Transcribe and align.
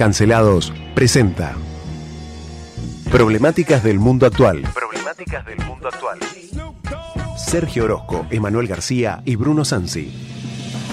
Cancelados 0.00 0.72
presenta 0.94 1.52
Problemáticas 3.10 3.84
del 3.84 3.98
mundo 3.98 4.24
actual. 4.24 4.62
Problemáticas 4.74 5.44
del 5.44 5.58
mundo 5.66 5.88
actual. 5.88 6.18
Sergio 7.36 7.84
Orozco, 7.84 8.24
Emanuel 8.30 8.66
García 8.66 9.20
y 9.26 9.36
Bruno 9.36 9.62
Sansi. 9.62 10.10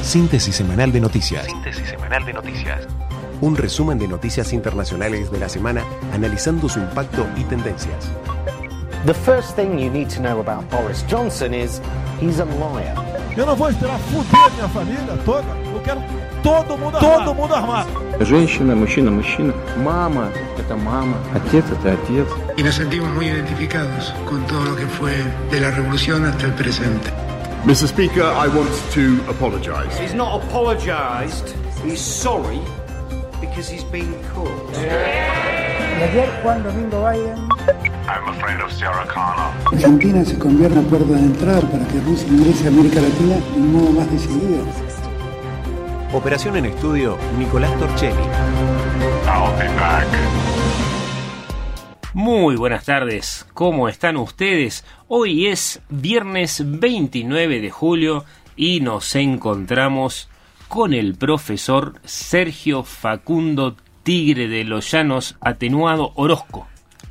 Síntesis 0.04 0.58
semanal 0.58 0.92
de 0.92 1.00
noticias. 1.00 1.46
Síntesis 1.46 1.88
semanal 1.88 2.26
de 2.26 2.34
noticias. 2.34 2.86
Un 3.40 3.56
resumen 3.56 3.98
de 3.98 4.10
noticias 4.10 4.52
internacionales 4.52 5.32
de 5.32 5.40
la 5.40 5.48
semana 5.48 5.86
analizando 6.12 6.68
su 6.68 6.80
impacto 6.80 7.26
y 7.38 7.46
tendencias. 7.46 8.12
The 9.06 9.14
first 9.14 9.56
thing 9.56 9.80
you 9.80 9.90
need 9.90 10.10
to 10.10 10.20
know 10.20 10.42
about 10.42 10.70
Boris 10.70 11.06
Johnson 11.10 11.54
is 11.54 11.82
he's 12.20 12.42
a 12.42 12.46
liar. 12.46 13.07
Eu 13.37 13.47
não 13.47 13.57
vou 13.57 13.71
esperar 13.71 13.99
fuder 13.99 14.53
minha 14.55 14.69
família 14.69 15.19
toda. 15.25 15.49
Eu 15.73 15.81
quero 15.81 16.03
todo 16.43 16.77
mundo 16.77 16.97
armado. 16.97 17.25
Todo 17.25 17.35
mundo 17.35 17.55
armado. 17.55 17.91
Женщина, 18.21 18.75
мужчина, 18.77 19.11
мужчина. 19.11 19.55
Мама – 19.79 20.59
это 20.59 20.77
мама. 20.77 21.17
Отец – 21.35 21.73
это 21.73 21.93
отец. 21.93 22.29
y 22.57 22.63
nos 22.63 22.75
sentimos 22.75 23.11
muy 23.15 23.27
identificados 23.27 24.13
con 24.29 24.47
todo 24.47 24.65
lo 24.65 24.77
que 24.77 24.87
fue 24.87 25.13
de 25.51 25.61
la 25.61 25.71
revolución 25.71 26.25
hasta 26.25 26.47
el 26.47 26.53
presente. 26.53 27.11
Mr. 27.65 27.87
Speaker, 27.87 28.25
I 28.25 28.49
want 28.49 28.71
to 28.93 29.21
apologise. 29.31 29.97
He's 29.99 30.15
not 30.15 30.43
apologised, 30.43 31.55
he's 31.85 32.01
sorry 32.01 32.61
because 33.41 33.69
he's 33.69 33.85
been 33.85 34.13
caught. 34.35 35.56
Y 35.98 36.00
ayer 36.00 36.30
Juan 36.44 36.62
Domingo 36.62 37.10
Biden 37.10 37.50
I'm 38.08 38.30
afraid 38.30 38.62
of 38.62 38.72
Sarah 38.72 39.08
Connor. 39.08 39.52
Argentina 39.74 40.24
se 40.24 40.38
convierte 40.38 40.78
en 40.78 40.84
la 40.84 40.90
puerta 40.90 41.14
de 41.14 41.20
entrada 41.20 41.62
para 41.62 41.88
que 41.88 42.00
Rusia 42.02 42.28
ingrese 42.28 42.66
a 42.66 42.68
América 42.68 43.02
Latina 43.02 43.36
de 43.36 43.60
un 43.60 43.74
modo 43.74 43.92
más 43.94 44.12
decidido. 44.12 44.64
Operación 46.14 46.56
en 46.58 46.66
estudio, 46.68 47.18
Nicolás 47.40 47.76
Torchelli. 47.80 48.22
I'll 49.26 49.58
be 49.58 49.68
back. 49.80 50.06
Muy 52.14 52.56
buenas 52.56 52.86
tardes, 52.86 53.48
¿cómo 53.56 53.90
están 53.90 54.18
ustedes? 54.18 54.86
Hoy 55.08 55.48
es 55.48 55.82
viernes 55.90 56.62
29 56.64 57.60
de 57.60 57.72
julio 57.72 58.24
y 58.56 58.82
nos 58.82 59.16
encontramos 59.16 60.30
con 60.68 60.94
el 60.94 61.16
profesor 61.16 61.96
Sergio 62.06 62.84
Facundo 62.84 63.76
Tigre 64.08 64.48
de 64.48 64.64
los 64.64 64.90
Llanos 64.90 65.36
Atenuado 65.42 66.14
Orozco. 66.16 66.66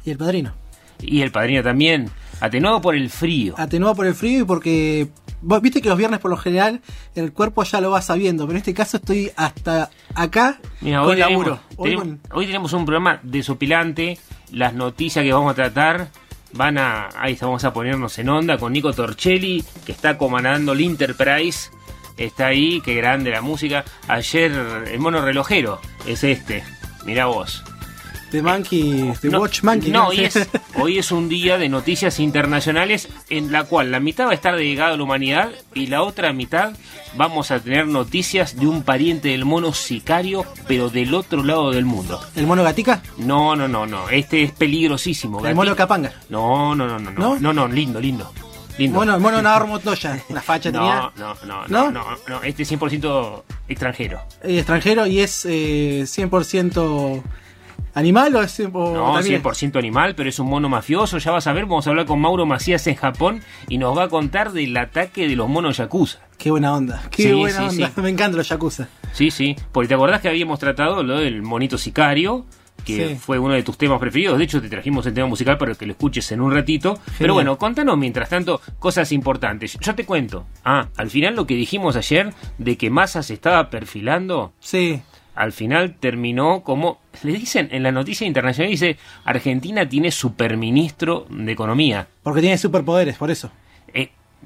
Y 0.06 0.12
el 0.12 0.16
padrino. 0.16 0.54
Y 0.98 1.20
el 1.20 1.30
padrino 1.30 1.62
también, 1.62 2.08
atenuado 2.40 2.80
por 2.80 2.94
el 2.96 3.10
frío. 3.10 3.54
Atenuado 3.58 3.94
por 3.94 4.06
el 4.06 4.14
frío 4.14 4.40
y 4.40 4.44
porque. 4.44 5.08
Vos 5.42 5.60
viste 5.60 5.82
que 5.82 5.90
los 5.90 5.98
viernes 5.98 6.20
por 6.20 6.30
lo 6.30 6.38
general 6.38 6.80
el 7.14 7.34
cuerpo 7.34 7.62
ya 7.64 7.82
lo 7.82 7.90
va 7.90 8.00
sabiendo, 8.00 8.44
pero 8.46 8.52
en 8.52 8.56
este 8.60 8.72
caso 8.72 8.96
estoy 8.96 9.30
hasta 9.36 9.90
acá 10.14 10.58
Mira, 10.80 11.00
con 11.00 11.10
hoy, 11.10 11.16
tenemos. 11.16 11.46
Hoy 11.76 11.90
tenemos- 11.90 12.02
con- 12.04 12.20
hoy 12.32 12.46
tenemos 12.46 12.72
un 12.72 12.86
programa 12.86 13.20
desopilante. 13.22 14.18
Las 14.52 14.72
noticias 14.72 15.22
que 15.22 15.32
vamos 15.34 15.52
a 15.52 15.54
tratar 15.54 16.08
van 16.54 16.78
a. 16.78 17.10
Ahí 17.18 17.36
vamos 17.38 17.62
a 17.64 17.74
ponernos 17.74 18.18
en 18.18 18.30
onda 18.30 18.56
con 18.56 18.72
Nico 18.72 18.94
Torchelli, 18.94 19.62
que 19.84 19.92
está 19.92 20.16
comandando 20.16 20.72
el 20.72 20.80
Enterprise. 20.80 21.68
Está 22.16 22.46
ahí, 22.46 22.80
qué 22.80 22.94
grande 22.94 23.30
la 23.30 23.42
música. 23.42 23.84
Ayer 24.08 24.50
el 24.90 24.98
mono 24.98 25.20
relojero 25.20 25.78
es 26.06 26.24
este. 26.24 26.64
Mirá 27.06 27.26
vos. 27.26 27.62
The 28.32 28.42
Monkey, 28.42 29.12
The 29.20 29.30
No, 29.30 29.40
Watch 29.40 29.62
Monkey. 29.62 29.92
No, 29.92 30.08
hoy 30.08 30.24
es, 30.24 30.48
hoy 30.74 30.98
es 30.98 31.12
un 31.12 31.28
día 31.28 31.58
de 31.58 31.68
noticias 31.68 32.18
internacionales 32.18 33.08
en 33.30 33.52
la 33.52 33.64
cual 33.64 33.92
la 33.92 34.00
mitad 34.00 34.26
va 34.26 34.32
a 34.32 34.34
estar 34.34 34.56
dedicada 34.56 34.94
a 34.94 34.96
la 34.96 35.02
humanidad 35.04 35.50
y 35.74 35.86
la 35.86 36.02
otra 36.02 36.32
mitad 36.32 36.72
vamos 37.16 37.52
a 37.52 37.60
tener 37.60 37.86
noticias 37.86 38.56
de 38.58 38.66
un 38.66 38.82
pariente 38.82 39.28
del 39.28 39.44
mono 39.44 39.72
sicario, 39.72 40.44
pero 40.66 40.90
del 40.90 41.14
otro 41.14 41.44
lado 41.44 41.70
del 41.70 41.84
mundo. 41.84 42.20
¿El 42.34 42.48
mono 42.48 42.64
gatica? 42.64 43.00
No, 43.16 43.54
no, 43.54 43.68
no, 43.68 43.86
no. 43.86 44.08
Este 44.08 44.42
es 44.42 44.50
peligrosísimo. 44.50 45.46
¿El 45.46 45.54
mono 45.54 45.76
capanga? 45.76 46.12
No, 46.28 46.74
no, 46.74 46.88
no, 46.88 46.98
no, 46.98 47.12
no. 47.12 47.18
¿No? 47.20 47.38
No, 47.38 47.52
no, 47.52 47.68
lindo, 47.68 48.00
lindo. 48.00 48.32
Lindo. 48.78 48.98
Mono, 48.98 49.14
el 49.14 49.20
mono 49.20 49.40
Navarro 49.40 49.66
Montoya. 49.68 50.22
La 50.28 50.42
facha 50.42 50.70
tenía. 50.70 51.10
no, 51.16 51.34
no, 51.46 51.46
no, 51.46 51.68
¿No? 51.68 51.90
no, 51.90 52.04
no, 52.04 52.16
no, 52.28 52.42
Este 52.42 52.62
es 52.64 52.72
100% 52.72 53.42
extranjero. 53.68 54.20
extranjero 54.42 55.06
y 55.06 55.20
es 55.20 55.46
eh, 55.48 56.02
100% 56.06 57.22
animal 57.94 58.36
o 58.36 58.42
es 58.42 58.58
100%. 58.60 58.70
o 58.74 58.94
No, 58.94 59.14
también- 59.14 59.42
100% 59.42 59.78
animal, 59.78 60.14
pero 60.14 60.28
es 60.28 60.38
un 60.38 60.48
mono 60.48 60.68
mafioso. 60.68 61.16
Ya 61.18 61.30
vas 61.30 61.46
a 61.46 61.52
ver, 61.54 61.64
vamos 61.64 61.86
a 61.86 61.90
hablar 61.90 62.04
con 62.04 62.20
Mauro 62.20 62.44
Macías 62.44 62.86
en 62.86 62.96
Japón 62.96 63.42
y 63.68 63.78
nos 63.78 63.96
va 63.96 64.04
a 64.04 64.08
contar 64.08 64.52
del 64.52 64.76
ataque 64.76 65.26
de 65.26 65.36
los 65.36 65.48
monos 65.48 65.78
yakuza. 65.78 66.18
Qué 66.36 66.50
buena 66.50 66.74
onda. 66.74 67.02
Qué 67.10 67.22
Sí, 67.22 67.32
buena 67.32 67.70
sí, 67.70 67.76
onda. 67.80 67.92
sí. 67.94 68.00
Me 68.02 68.10
encantan 68.10 68.36
los 68.36 68.48
yakuza. 68.48 68.88
Sí, 69.12 69.30
sí. 69.30 69.56
Porque 69.72 69.88
te 69.88 69.94
acordás 69.94 70.20
que 70.20 70.28
habíamos 70.28 70.58
tratado 70.58 71.02
lo 71.02 71.16
del 71.18 71.40
monito 71.42 71.78
sicario, 71.78 72.44
que 72.86 73.08
Sí. 73.08 73.14
fue 73.16 73.38
uno 73.38 73.52
de 73.54 73.62
tus 73.62 73.76
temas 73.76 73.98
preferidos. 74.00 74.38
De 74.38 74.44
hecho, 74.44 74.62
te 74.62 74.68
trajimos 74.70 75.04
el 75.06 75.12
tema 75.12 75.26
musical 75.26 75.58
para 75.58 75.74
que 75.74 75.84
lo 75.84 75.92
escuches 75.92 76.30
en 76.32 76.40
un 76.40 76.52
ratito. 76.54 76.98
Pero 77.18 77.34
bueno, 77.34 77.58
contanos 77.58 77.98
mientras 77.98 78.28
tanto 78.30 78.60
cosas 78.78 79.12
importantes. 79.12 79.76
Yo 79.80 79.94
te 79.94 80.06
cuento. 80.06 80.46
Ah, 80.64 80.88
al 80.96 81.10
final 81.10 81.34
lo 81.36 81.46
que 81.46 81.54
dijimos 81.54 81.96
ayer 81.96 82.32
de 82.56 82.76
que 82.78 82.88
Massa 82.88 83.22
se 83.22 83.34
estaba 83.34 83.68
perfilando. 83.68 84.52
Sí. 84.60 85.02
Al 85.34 85.52
final 85.52 85.96
terminó 86.00 86.62
como 86.62 86.98
le 87.22 87.32
dicen 87.32 87.68
en 87.70 87.82
la 87.82 87.92
noticia 87.92 88.26
internacional 88.26 88.70
dice 88.70 88.96
Argentina 89.24 89.86
tiene 89.86 90.10
superministro 90.10 91.26
de 91.28 91.52
economía. 91.52 92.06
Porque 92.22 92.40
tiene 92.40 92.56
superpoderes, 92.56 93.16
por 93.16 93.30
eso. 93.30 93.50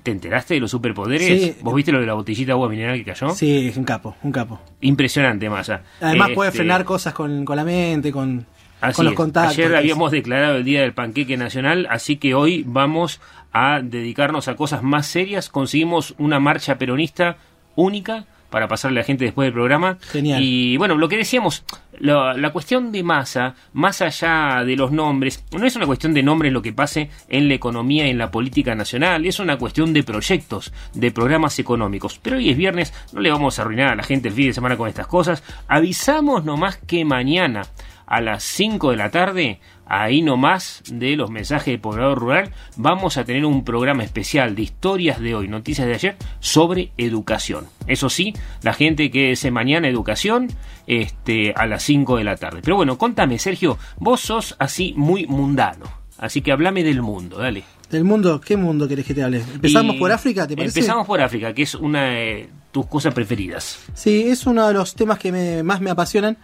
¿Te 0.02 0.10
enteraste 0.12 0.54
de 0.54 0.60
los 0.60 0.70
superpoderes? 0.70 1.26
Sí. 1.42 1.56
¿Vos 1.62 1.74
viste 1.74 1.92
lo 1.92 2.00
de 2.00 2.06
la 2.06 2.14
botellita 2.14 2.46
de 2.46 2.52
agua 2.52 2.68
mineral 2.70 2.96
que 2.96 3.04
cayó? 3.04 3.30
Sí, 3.34 3.68
es 3.68 3.76
un 3.76 3.84
capo, 3.84 4.16
un 4.22 4.32
capo. 4.32 4.58
Impresionante, 4.80 5.50
Massa. 5.50 5.82
Además 6.00 6.30
puede 6.34 6.48
Este, 6.48 6.58
frenar 6.60 6.84
cosas 6.84 7.12
con, 7.12 7.44
con 7.44 7.56
la 7.56 7.64
mente, 7.64 8.10
con, 8.10 8.46
Así 8.80 8.96
con 8.96 9.04
los 9.04 9.12
es. 9.12 9.16
contactos. 9.16 9.52
Ayer 9.58 9.74
habíamos 9.76 10.10
declarado 10.10 10.56
el 10.56 10.64
Día 10.64 10.80
del 10.80 10.94
Panqueque 10.94 11.36
Nacional, 11.36 11.86
así 11.90 12.16
que 12.16 12.34
hoy 12.34 12.64
vamos 12.66 13.20
a 13.52 13.80
dedicarnos 13.82 14.48
a 14.48 14.56
cosas 14.56 14.82
más 14.82 15.06
serias. 15.06 15.50
Conseguimos 15.50 16.14
una 16.18 16.40
marcha 16.40 16.78
peronista 16.78 17.36
única 17.74 18.24
para 18.50 18.68
pasarle 18.68 19.00
a 19.00 19.02
la 19.02 19.06
gente 19.06 19.24
después 19.24 19.46
del 19.46 19.52
programa. 19.52 19.98
Genial. 20.00 20.42
Y 20.42 20.76
bueno, 20.76 20.96
lo 20.96 21.08
que 21.08 21.16
decíamos, 21.16 21.64
la, 21.98 22.34
la 22.34 22.50
cuestión 22.50 22.92
de 22.92 23.02
masa, 23.02 23.54
más 23.72 24.02
allá 24.02 24.64
de 24.64 24.76
los 24.76 24.92
nombres, 24.92 25.44
no 25.52 25.64
es 25.64 25.76
una 25.76 25.86
cuestión 25.86 26.12
de 26.14 26.22
nombres 26.22 26.52
lo 26.52 26.62
que 26.62 26.72
pase 26.72 27.10
en 27.28 27.48
la 27.48 27.54
economía 27.54 28.06
y 28.06 28.10
en 28.10 28.18
la 28.18 28.30
política 28.30 28.74
nacional, 28.74 29.24
es 29.26 29.38
una 29.38 29.56
cuestión 29.56 29.92
de 29.92 30.02
proyectos, 30.02 30.72
de 30.94 31.10
programas 31.10 31.58
económicos. 31.58 32.18
Pero 32.22 32.36
hoy 32.36 32.50
es 32.50 32.56
viernes, 32.56 32.92
no 33.12 33.20
le 33.20 33.30
vamos 33.30 33.58
a 33.58 33.62
arruinar 33.62 33.88
a 33.88 33.96
la 33.96 34.02
gente 34.02 34.28
el 34.28 34.34
fin 34.34 34.48
de 34.48 34.54
semana 34.54 34.76
con 34.76 34.88
estas 34.88 35.06
cosas. 35.06 35.42
Avisamos 35.68 36.44
nomás 36.44 36.76
que 36.76 37.04
mañana 37.04 37.62
a 38.10 38.20
las 38.20 38.42
5 38.42 38.90
de 38.90 38.96
la 38.96 39.10
tarde, 39.10 39.60
ahí 39.92 40.22
nomás 40.22 40.82
de 40.90 41.16
los 41.16 41.30
mensajes 41.30 41.66
del 41.66 41.80
poblador 41.80 42.18
rural, 42.18 42.50
vamos 42.76 43.16
a 43.16 43.24
tener 43.24 43.44
un 43.44 43.64
programa 43.64 44.04
especial 44.04 44.54
de 44.54 44.62
historias 44.62 45.20
de 45.20 45.34
hoy, 45.34 45.48
noticias 45.48 45.86
de 45.86 45.94
ayer, 45.94 46.16
sobre 46.38 46.92
educación. 46.96 47.66
Eso 47.88 48.08
sí, 48.08 48.32
la 48.62 48.72
gente 48.72 49.10
que 49.10 49.32
es 49.32 49.50
mañana 49.50 49.88
educación, 49.88 50.48
este, 50.86 51.52
a 51.56 51.66
las 51.66 51.82
5 51.82 52.16
de 52.18 52.24
la 52.24 52.36
tarde. 52.36 52.60
Pero 52.62 52.76
bueno, 52.76 52.96
contame, 52.98 53.38
Sergio, 53.38 53.78
vos 53.98 54.20
sos 54.20 54.56
así 54.58 54.94
muy 54.96 55.26
mundano. 55.26 55.86
Así 56.18 56.40
que 56.42 56.52
hablame 56.52 56.84
del 56.84 57.02
mundo, 57.02 57.38
dale. 57.38 57.64
Del 57.90 58.04
mundo, 58.04 58.40
¿qué 58.40 58.56
mundo 58.56 58.86
querés 58.86 59.06
que 59.06 59.14
te 59.14 59.22
hable? 59.22 59.38
¿Empezamos 59.54 59.96
Y 59.96 59.98
por 59.98 60.12
África, 60.12 60.46
te 60.46 60.54
parece? 60.56 60.78
Empezamos 60.78 61.06
por 61.06 61.20
África, 61.20 61.52
que 61.52 61.62
es 61.62 61.74
una 61.74 62.04
de 62.10 62.48
tus 62.70 62.86
cosas 62.86 63.12
preferidas. 63.14 63.80
Sí, 63.94 64.22
es 64.28 64.46
uno 64.46 64.68
de 64.68 64.74
los 64.74 64.94
temas 64.94 65.18
que 65.18 65.32
me- 65.32 65.62
más 65.64 65.80
me 65.80 65.90
apasionan. 65.90 66.36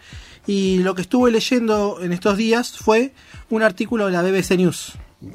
Y 0.47 0.79
lo 0.79 0.95
que 0.95 1.03
estuve 1.03 1.31
leyendo 1.31 1.99
en 2.01 2.13
estos 2.13 2.37
días 2.37 2.79
fue 2.79 3.13
un 3.51 3.63
artículo 3.63 4.07
de 4.07 4.13
la 4.13 4.23
BBC 4.23 4.53
News, 4.57 4.93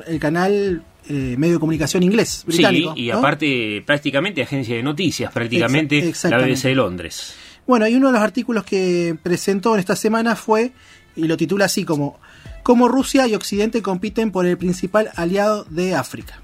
el 0.07 0.19
canal 0.19 0.83
eh, 1.09 1.35
medio 1.37 1.55
de 1.55 1.59
comunicación 1.59 2.03
inglés, 2.03 2.43
británico. 2.45 2.93
sí, 2.95 3.03
y 3.03 3.07
¿no? 3.09 3.17
aparte 3.17 3.83
prácticamente 3.85 4.41
agencia 4.41 4.75
de 4.75 4.83
noticias, 4.83 5.31
prácticamente 5.33 6.13
la. 6.23 6.37
BBC 6.37 6.63
de 6.63 6.75
Londres. 6.75 7.35
Bueno, 7.67 7.87
y 7.87 7.95
uno 7.95 8.07
de 8.07 8.13
los 8.13 8.21
artículos 8.21 8.63
que 8.63 9.15
presentó 9.21 9.73
en 9.73 9.79
esta 9.79 9.95
semana 9.95 10.35
fue, 10.35 10.71
y 11.15 11.25
lo 11.25 11.37
titula 11.37 11.65
así 11.65 11.83
como, 11.83 12.19
Cómo 12.63 12.87
Rusia 12.87 13.27
y 13.27 13.33
Occidente 13.33 13.81
compiten 13.81 14.31
por 14.31 14.45
el 14.45 14.57
principal 14.57 15.09
aliado 15.15 15.65
de 15.69 15.95
África. 15.95 16.40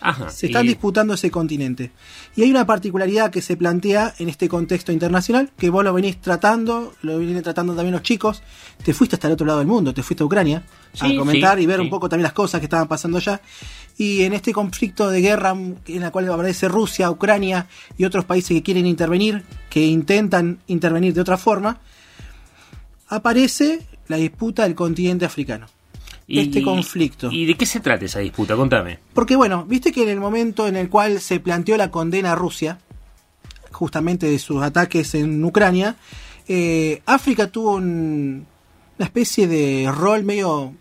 Ajá. 0.00 0.28
Se 0.30 0.46
están 0.46 0.64
y- 0.64 0.68
disputando 0.68 1.14
ese 1.14 1.30
continente. 1.30 1.90
Y 2.36 2.42
hay 2.42 2.50
una 2.50 2.66
particularidad 2.66 3.30
que 3.30 3.40
se 3.42 3.56
plantea 3.56 4.14
en 4.18 4.28
este 4.28 4.48
contexto 4.48 4.92
internacional, 4.92 5.50
que 5.56 5.70
vos 5.70 5.82
lo 5.84 5.92
venís 5.92 6.20
tratando, 6.20 6.94
lo 7.02 7.18
vienen 7.18 7.42
tratando 7.42 7.74
también 7.74 7.92
los 7.94 8.02
chicos. 8.02 8.42
Te 8.84 8.92
fuiste 8.92 9.16
hasta 9.16 9.26
el 9.28 9.32
otro 9.34 9.46
lado 9.46 9.58
del 9.60 9.68
mundo, 9.68 9.94
te 9.94 10.02
fuiste 10.02 10.22
a 10.22 10.26
Ucrania 10.26 10.62
Sí, 10.92 11.14
a 11.14 11.18
comentar 11.18 11.56
sí, 11.58 11.64
y 11.64 11.66
ver 11.66 11.78
sí. 11.78 11.82
un 11.84 11.90
poco 11.90 12.08
también 12.08 12.24
las 12.24 12.32
cosas 12.32 12.60
que 12.60 12.66
estaban 12.66 12.88
pasando 12.88 13.18
allá. 13.18 13.40
Y 13.98 14.22
en 14.24 14.34
este 14.34 14.52
conflicto 14.52 15.08
de 15.08 15.20
guerra 15.22 15.54
mm, 15.54 15.74
en 15.86 16.00
la 16.02 16.10
cual 16.10 16.30
aparece 16.30 16.68
Rusia, 16.68 17.10
Ucrania 17.10 17.66
y 17.96 18.04
otros 18.04 18.24
países 18.26 18.50
que 18.50 18.62
quieren 18.62 18.86
intervenir, 18.86 19.42
que 19.70 19.84
intentan 19.86 20.58
intervenir 20.66 21.14
de 21.14 21.22
otra 21.22 21.38
forma, 21.38 21.80
aparece 23.08 23.80
la 24.08 24.16
disputa 24.16 24.64
del 24.64 24.74
continente 24.74 25.24
africano. 25.24 25.66
Y- 26.26 26.40
este 26.40 26.62
conflicto. 26.62 27.30
¿Y 27.30 27.46
de 27.46 27.54
qué 27.54 27.66
se 27.66 27.80
trata 27.80 28.04
esa 28.04 28.18
disputa? 28.20 28.56
Contame. 28.56 28.98
Porque 29.14 29.36
bueno, 29.36 29.64
viste 29.64 29.92
que 29.92 30.02
en 30.02 30.08
el 30.08 30.20
momento 30.20 30.66
en 30.68 30.76
el 30.76 30.88
cual 30.88 31.20
se 31.20 31.40
planteó 31.40 31.76
la 31.76 31.90
condena 31.90 32.32
a 32.32 32.34
Rusia, 32.34 32.78
justamente 33.72 34.26
de 34.26 34.38
sus 34.38 34.62
ataques 34.62 35.14
en 35.14 35.44
Ucrania, 35.44 35.96
eh, 36.48 37.02
África 37.06 37.48
tuvo 37.48 37.74
un, 37.74 38.46
una 38.98 39.04
especie 39.04 39.46
de 39.46 39.90
rol 39.94 40.24
medio 40.24 40.72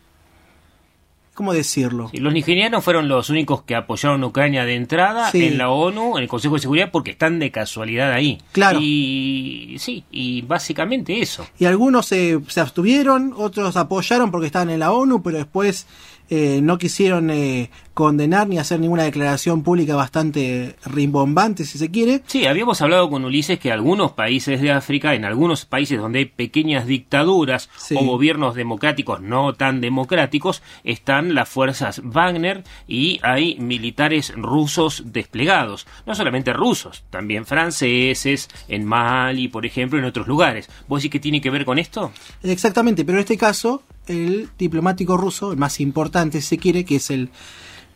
¿Cómo 1.36 1.54
decirlo? 1.54 2.08
Sí, 2.10 2.18
los 2.18 2.34
nigerianos 2.34 2.84
fueron 2.84 3.08
los 3.10 3.30
únicos 3.30 3.62
que 3.64 3.76
apoyaron 3.76 4.24
a 4.24 4.28
Ucrania 4.28 4.66
de 4.66 4.76
entrada 4.76 5.30
Sí. 5.32 5.44
en 5.46 5.58
la 5.58 5.70
ONU, 5.70 6.18
en 6.18 6.24
el 6.24 6.30
Consejo 6.30 6.56
de 6.56 6.62
Seguridad, 6.62 6.90
porque 6.92 7.12
están 7.12 7.38
de 7.40 7.52
casualidad 7.52 8.14
ahí. 8.14 8.40
Claro. 8.54 8.80
Y 8.82 9.76
sí, 9.80 10.06
y 10.12 10.42
básicamente 10.44 11.20
eso. 11.22 11.46
Y 11.60 11.66
algunos 11.66 12.06
se, 12.06 12.40
se 12.48 12.62
abstuvieron, 12.62 13.34
otros 13.36 13.76
apoyaron 13.76 14.32
porque 14.32 14.48
estaban 14.48 14.70
en 14.70 14.80
la 14.80 14.94
ONU, 14.94 15.22
pero 15.22 15.38
después 15.38 15.88
eh, 16.30 16.60
no 16.64 16.78
quisieron 16.78 17.30
eh, 17.30 17.70
condenar 17.96 18.48
ni 18.50 18.60
hacer 18.60 18.80
ninguna 18.82 19.04
declaración 19.04 19.64
pública 19.64 19.96
bastante 19.96 20.76
rimbombante, 20.86 21.64
si 21.64 21.78
se 21.78 21.90
quiere. 21.90 22.22
Sí, 22.28 22.46
habíamos 22.46 22.82
hablado 22.82 23.10
con 23.10 23.24
Ulises 23.24 23.58
que 23.58 23.72
algunos 23.72 24.12
países 24.12 24.60
de 24.62 24.72
África, 24.72 25.16
en 25.16 25.24
algunos 25.24 25.66
países 25.66 25.98
donde 25.98 26.20
hay 26.20 26.26
pequeñas 26.26 26.86
dictaduras 26.86 27.70
Sí. 27.78 27.96
o 27.98 28.04
gobiernos 28.04 28.54
democráticos 28.54 29.22
no 29.22 29.54
tan 29.54 29.80
democráticos, 29.80 30.62
están 30.84 31.34
las 31.34 31.48
fuerzas 31.48 32.02
Wagner 32.04 32.66
y 32.86 33.20
hay 33.24 33.56
militares 33.60 34.34
rusos 34.36 35.04
desplegados. 35.06 35.88
No 36.06 36.16
solamente 36.16 36.52
rusos, 36.52 37.06
también 37.10 37.46
franceses, 37.46 38.50
en 38.68 38.84
Mali, 38.86 39.48
por 39.48 39.66
ejemplo, 39.66 39.98
en 39.98 40.04
otros 40.06 40.28
lugares. 40.28 40.70
¿Vos 40.90 41.00
decís 41.02 41.12
que 41.12 41.20
tiene 41.22 41.40
que 41.40 41.50
ver 41.50 41.64
con 41.64 41.80
esto? 41.80 42.12
Exactamente, 42.44 43.06
pero 43.06 43.20
en 43.20 43.22
este 43.22 43.38
caso, 43.38 43.84
el 44.08 44.50
diplomático 44.60 45.16
ruso, 45.16 45.54
el 45.54 45.58
más 45.58 45.80
importante, 45.80 46.42
si 46.42 46.48
se 46.50 46.58
quiere, 46.58 46.84
que 46.84 46.98
es 46.98 47.10
el 47.10 47.30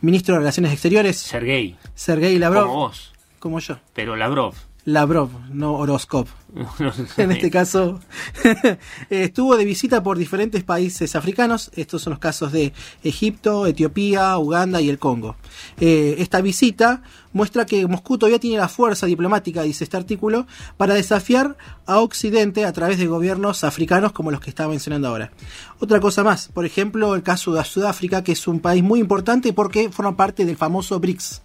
ministro 0.00 0.34
de 0.34 0.40
Relaciones 0.40 0.72
Exteriores, 0.72 1.16
Sergei, 1.16 1.76
Sergei 1.94 2.38
Lavrov, 2.38 2.64
como 2.66 2.74
vos, 2.80 3.12
como 3.38 3.60
yo. 3.60 3.78
pero 3.94 4.16
Lavrov. 4.16 4.54
Lavrov, 4.84 5.30
no 5.52 5.76
sé. 5.98 6.06
En 7.22 7.30
este 7.32 7.50
caso, 7.50 8.00
estuvo 9.10 9.56
de 9.56 9.64
visita 9.64 10.02
por 10.02 10.18
diferentes 10.18 10.64
países 10.64 11.14
africanos. 11.14 11.70
Estos 11.76 12.02
son 12.02 12.12
los 12.12 12.18
casos 12.18 12.52
de 12.52 12.72
Egipto, 13.04 13.66
Etiopía, 13.66 14.36
Uganda 14.38 14.80
y 14.80 14.88
el 14.88 14.98
Congo. 14.98 15.36
Eh, 15.80 16.16
esta 16.18 16.40
visita 16.40 17.02
muestra 17.32 17.66
que 17.66 17.86
Moscú 17.86 18.18
todavía 18.18 18.40
tiene 18.40 18.56
la 18.58 18.68
fuerza 18.68 19.06
diplomática, 19.06 19.62
dice 19.62 19.84
este 19.84 19.96
artículo, 19.96 20.46
para 20.76 20.94
desafiar 20.94 21.56
a 21.86 21.98
Occidente 22.00 22.64
a 22.64 22.72
través 22.72 22.98
de 22.98 23.06
gobiernos 23.06 23.62
africanos 23.62 24.12
como 24.12 24.30
los 24.30 24.40
que 24.40 24.50
estaba 24.50 24.70
mencionando 24.70 25.08
ahora. 25.08 25.30
Otra 25.78 26.00
cosa 26.00 26.24
más, 26.24 26.48
por 26.48 26.66
ejemplo, 26.66 27.14
el 27.14 27.22
caso 27.22 27.52
de 27.52 27.62
Sudáfrica, 27.64 28.24
que 28.24 28.32
es 28.32 28.48
un 28.48 28.60
país 28.60 28.82
muy 28.82 28.98
importante 28.98 29.52
porque 29.52 29.90
forma 29.90 30.16
parte 30.16 30.44
del 30.44 30.56
famoso 30.56 30.98
BRICS 30.98 31.42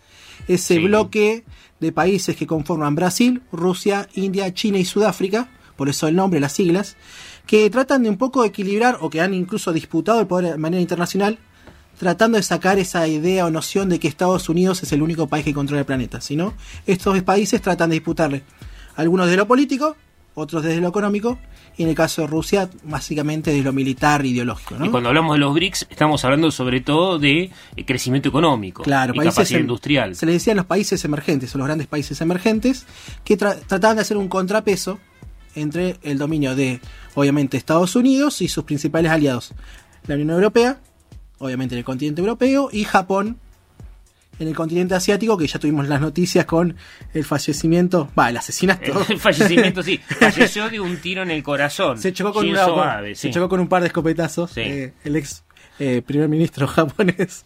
ese 0.48 0.76
Sí. 0.76 0.80
bloque 0.80 1.44
de 1.80 1.92
países 1.92 2.36
que 2.36 2.48
conforman 2.48 2.95
Brasil, 2.95 3.42
Rusia, 3.51 4.07
India, 4.13 4.54
China 4.54 4.77
y 4.77 4.86
Sudáfrica, 4.86 5.50
por 5.75 5.89
eso 5.89 6.07
el 6.07 6.16
nombre, 6.16 6.39
las 6.39 6.54
siglas, 6.54 6.95
que 7.45 7.69
tratan 7.69 8.04
de 8.04 8.10
un 8.10 8.18
poco 8.18 8.44
equilibrar 8.45 8.98
o 9.01 9.10
que 9.10 9.22
han 9.22 9.33
incluso 9.33 9.74
disputado 9.74 10.19
el 10.19 10.27
poder 10.27 10.54
de 10.54 10.57
manera 10.57 10.81
internacional, 10.81 11.38
tratando 12.00 12.38
de 12.38 12.44
sacar 12.44 12.80
esa 12.80 13.07
idea 13.07 13.45
o 13.45 13.51
noción 13.51 13.89
de 13.89 14.00
que 14.00 14.07
Estados 14.07 14.50
Unidos 14.50 14.83
es 14.83 14.92
el 14.92 15.01
único 15.01 15.27
país 15.27 15.45
que 15.45 15.54
controla 15.54 15.81
el 15.81 15.86
planeta, 15.86 16.22
sino 16.22 16.54
estos 16.86 17.22
países 17.24 17.62
tratan 17.62 17.89
de 17.89 17.95
disputarle, 17.95 18.44
algunos 18.95 19.30
de 19.30 19.38
lo 19.38 19.48
político, 19.48 19.95
otros 20.36 20.64
desde 20.64 20.82
lo 20.82 20.90
económico, 20.90 21.40
y 21.78 21.84
en 21.84 21.90
el 21.90 21.96
caso 21.96 22.22
de 22.22 22.28
Rusia, 22.28 22.70
básicamente 22.84 23.52
de 23.52 23.62
lo 23.64 23.74
militar 23.74 24.26
ideológico. 24.26 24.76
¿no? 24.76 24.86
Y 24.86 24.90
cuando 24.90 25.10
hablamos 25.10 25.34
de 25.36 25.40
los 25.40 25.54
BRICS, 25.54 25.88
estamos 25.90 26.24
hablando 26.26 26.52
sobre 26.52 26.82
todo 26.82 27.18
de 27.20 27.52
eh, 27.76 27.86
crecimiento 27.86 28.30
económico 28.30 28.84
Claro, 28.84 29.14
y 29.14 29.18
países 29.18 29.34
capacidad 29.36 29.60
em- 29.60 29.66
industrial. 29.66 30.16
Se 30.16 30.26
le 30.26 30.34
decían 30.34 30.58
los 30.58 30.66
países 30.66 31.04
emergentes 31.06 31.56
o 31.56 31.58
los 31.58 31.66
grandes 31.68 31.88
países 31.88 32.20
emergentes 32.22 32.86
que 33.24 33.38
tra- 33.38 33.58
trataban 33.66 33.96
de 33.98 34.02
hacer 34.04 34.18
un 34.18 34.28
contrapeso 34.28 35.00
entre 35.56 35.96
el 36.04 36.18
dominio 36.18 36.56
de, 36.56 36.81
obviamente, 37.16 37.56
Estados 37.58 37.96
Unidos 37.96 38.42
y 38.42 38.50
sus 38.50 38.66
principales 38.66 39.10
aliados, 39.12 39.54
la 40.08 40.16
Unión 40.16 40.31
Europea, 40.31 40.80
obviamente 41.40 41.76
en 41.76 41.80
el 41.80 41.86
continente 41.86 42.20
europeo, 42.22 42.70
y 42.72 42.84
Japón 42.84 43.38
en 44.40 44.48
el 44.48 44.56
continente 44.56 44.96
asiático, 44.96 45.38
que 45.38 45.48
ya 45.48 45.60
tuvimos 45.60 45.88
las 45.88 46.02
noticias 46.02 46.46
con 46.46 46.76
el 47.14 47.24
fallecimiento, 47.24 48.10
va, 48.20 48.30
el 48.30 48.38
asesinato. 48.38 49.06
El 49.08 49.20
fallecimiento, 49.20 49.82
sí. 49.82 49.98
Falleció 50.20 50.70
de 50.70 50.80
un 50.82 50.98
tiro 50.98 51.22
en 51.24 51.32
el 51.32 51.42
corazón. 51.42 51.98
se 51.98 52.12
chocó 52.12 52.34
con, 52.34 52.48
una- 52.50 53.00
se 53.02 53.16
sí. 53.16 53.32
chocó 53.32 53.48
con 53.48 53.60
un 53.62 53.68
par 53.70 53.82
de 53.82 53.88
escopetazos, 53.88 54.52
Sí. 54.52 54.62
eh, 54.62 54.94
el 55.06 55.16
ex 55.16 55.44
eh, 55.80 56.01
primer 56.06 56.30
ministro 56.30 56.68
japonés. 56.68 57.45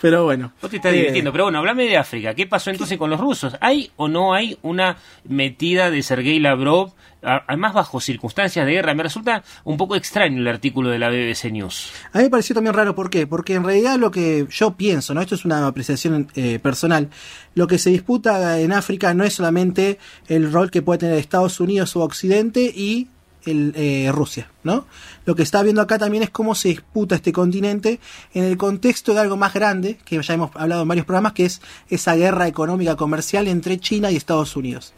Pero 0.00 0.24
bueno. 0.24 0.52
Vos 0.60 0.70
te 0.70 0.76
estás 0.76 0.92
Eh, 0.92 0.96
divirtiendo, 0.96 1.32
pero 1.32 1.44
bueno, 1.44 1.58
hablame 1.58 1.84
de 1.84 1.96
África. 1.96 2.34
¿Qué 2.34 2.46
pasó 2.46 2.70
entonces 2.70 2.98
con 2.98 3.10
los 3.10 3.20
rusos? 3.20 3.56
¿Hay 3.60 3.90
o 3.96 4.08
no 4.08 4.34
hay 4.34 4.58
una 4.62 4.96
metida 5.24 5.90
de 5.90 6.02
Sergei 6.02 6.38
Lavrov, 6.40 6.92
a- 7.22 7.44
además 7.46 7.74
bajo 7.74 8.00
circunstancias 8.00 8.64
de 8.66 8.72
guerra? 8.72 8.94
Me 8.94 9.02
resulta 9.02 9.42
un 9.64 9.76
poco 9.76 9.96
extraño 9.96 10.38
el 10.40 10.48
artículo 10.48 10.90
de 10.90 10.98
la 10.98 11.08
BBC 11.10 11.50
News. 11.52 11.92
A 12.12 12.18
mí 12.18 12.24
me 12.24 12.30
pareció 12.30 12.54
también 12.54 12.74
raro, 12.74 12.94
¿por 12.94 13.10
qué? 13.10 13.26
Porque 13.26 13.54
en 13.54 13.64
realidad 13.64 13.98
lo 13.98 14.10
que 14.10 14.46
yo 14.50 14.72
pienso, 14.72 15.14
¿no? 15.14 15.20
Esto 15.20 15.34
es 15.34 15.44
una 15.44 15.66
apreciación 15.66 16.28
eh, 16.34 16.58
personal. 16.58 17.08
Lo 17.54 17.66
que 17.66 17.78
se 17.78 17.90
disputa 17.90 18.58
en 18.60 18.72
África 18.72 19.12
no 19.14 19.24
es 19.24 19.34
solamente 19.34 19.98
el 20.28 20.52
rol 20.52 20.70
que 20.70 20.82
puede 20.82 20.98
tener 21.00 21.18
Estados 21.18 21.60
Unidos 21.60 21.94
o 21.96 22.00
Occidente 22.02 22.60
y 22.74 23.08
el, 23.46 23.72
eh, 23.76 24.10
Rusia, 24.12 24.50
¿no? 24.64 24.86
Lo 25.24 25.34
que 25.34 25.42
está 25.42 25.62
viendo 25.62 25.82
acá 25.82 25.98
también 25.98 26.22
es 26.22 26.30
cómo 26.30 26.54
se 26.54 26.68
disputa 26.68 27.14
este 27.14 27.32
continente 27.32 28.00
en 28.34 28.44
el 28.44 28.56
contexto 28.56 29.14
de 29.14 29.20
algo 29.20 29.36
más 29.36 29.54
grande, 29.54 29.98
que 30.04 30.20
ya 30.20 30.34
hemos 30.34 30.50
hablado 30.54 30.82
en 30.82 30.88
varios 30.88 31.06
programas, 31.06 31.32
que 31.32 31.44
es 31.44 31.60
esa 31.88 32.14
guerra 32.14 32.48
económica 32.48 32.96
comercial 32.96 33.48
entre 33.48 33.78
China 33.78 34.10
y 34.10 34.16
Estados 34.16 34.56
Unidos. 34.56 34.92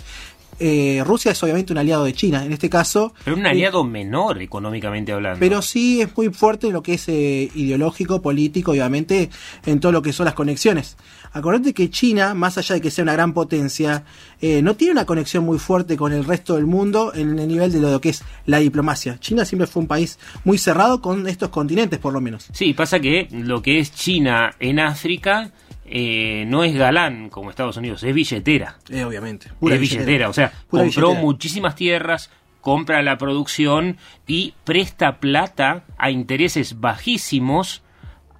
Eh, 0.64 1.02
Rusia 1.04 1.32
es 1.32 1.42
obviamente 1.42 1.72
un 1.72 1.78
aliado 1.78 2.04
de 2.04 2.12
China, 2.12 2.44
en 2.44 2.52
este 2.52 2.70
caso 2.70 3.14
Pero 3.24 3.36
un 3.36 3.46
aliado 3.46 3.82
menor 3.84 4.40
económicamente 4.40 5.10
hablando. 5.10 5.40
pero 5.40 5.60
sí 5.60 6.02
es 6.02 6.16
muy 6.16 6.28
fuerte 6.28 6.68
en 6.68 6.74
lo 6.74 6.82
que 6.82 6.94
es 6.94 7.08
eh, 7.08 7.50
ideológico, 7.54 8.22
político, 8.22 8.70
obviamente, 8.70 9.30
en 9.66 9.80
todo 9.80 9.90
lo 9.90 10.02
que 10.02 10.12
son 10.12 10.26
las 10.26 10.34
conexiones. 10.34 10.96
Acordate 11.32 11.72
que 11.72 11.90
China, 11.90 12.34
más 12.34 12.58
allá 12.58 12.74
de 12.74 12.80
que 12.80 12.90
sea 12.90 13.02
una 13.02 13.14
gran 13.14 13.32
potencia, 13.32 14.04
eh, 14.40 14.60
no 14.62 14.76
tiene 14.76 14.92
una 14.92 15.06
conexión 15.06 15.44
muy 15.44 15.58
fuerte 15.58 15.96
con 15.96 16.12
el 16.12 16.24
resto 16.24 16.56
del 16.56 16.66
mundo 16.66 17.12
en 17.14 17.38
el 17.38 17.48
nivel 17.48 17.72
de 17.72 17.80
lo 17.80 18.00
que 18.00 18.10
es 18.10 18.22
la 18.46 18.58
diplomacia. 18.58 19.18
China 19.18 19.44
siempre 19.44 19.66
fue 19.66 19.82
un 19.82 19.88
país 19.88 20.18
muy 20.44 20.58
cerrado 20.58 21.00
con 21.00 21.26
estos 21.26 21.48
continentes, 21.48 21.98
por 21.98 22.12
lo 22.12 22.20
menos. 22.20 22.48
Sí, 22.52 22.74
pasa 22.74 23.00
que 23.00 23.28
lo 23.30 23.62
que 23.62 23.78
es 23.78 23.94
China 23.94 24.54
en 24.58 24.78
África 24.78 25.52
eh, 25.86 26.44
no 26.46 26.64
es 26.64 26.74
galán 26.74 27.30
como 27.30 27.50
Estados 27.50 27.76
Unidos, 27.76 28.02
es 28.02 28.14
billetera. 28.14 28.78
Eh, 28.88 29.04
obviamente. 29.04 29.48
es 29.60 29.80
billetera, 29.80 30.28
o 30.28 30.32
sea, 30.32 30.52
Pura 30.68 30.84
compró 30.84 31.08
billetera. 31.08 31.26
muchísimas 31.26 31.74
tierras, 31.74 32.30
compra 32.60 33.02
la 33.02 33.18
producción 33.18 33.96
y 34.26 34.54
presta 34.64 35.18
plata 35.18 35.84
a 35.98 36.10
intereses 36.10 36.80
bajísimos 36.80 37.82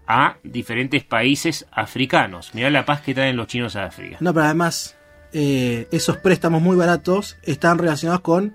a 0.06 0.36
diferentes 0.42 1.04
países 1.04 1.66
africanos. 1.72 2.54
Mirá 2.54 2.70
la 2.70 2.84
paz 2.84 3.00
que 3.00 3.14
traen 3.14 3.36
los 3.36 3.46
chinos 3.46 3.76
a 3.76 3.84
África. 3.84 4.18
No, 4.20 4.32
pero 4.34 4.46
además, 4.46 4.96
eh, 5.32 5.88
esos 5.90 6.18
préstamos 6.18 6.60
muy 6.60 6.76
baratos 6.76 7.36
están 7.42 7.78
relacionados 7.78 8.20
con, 8.20 8.54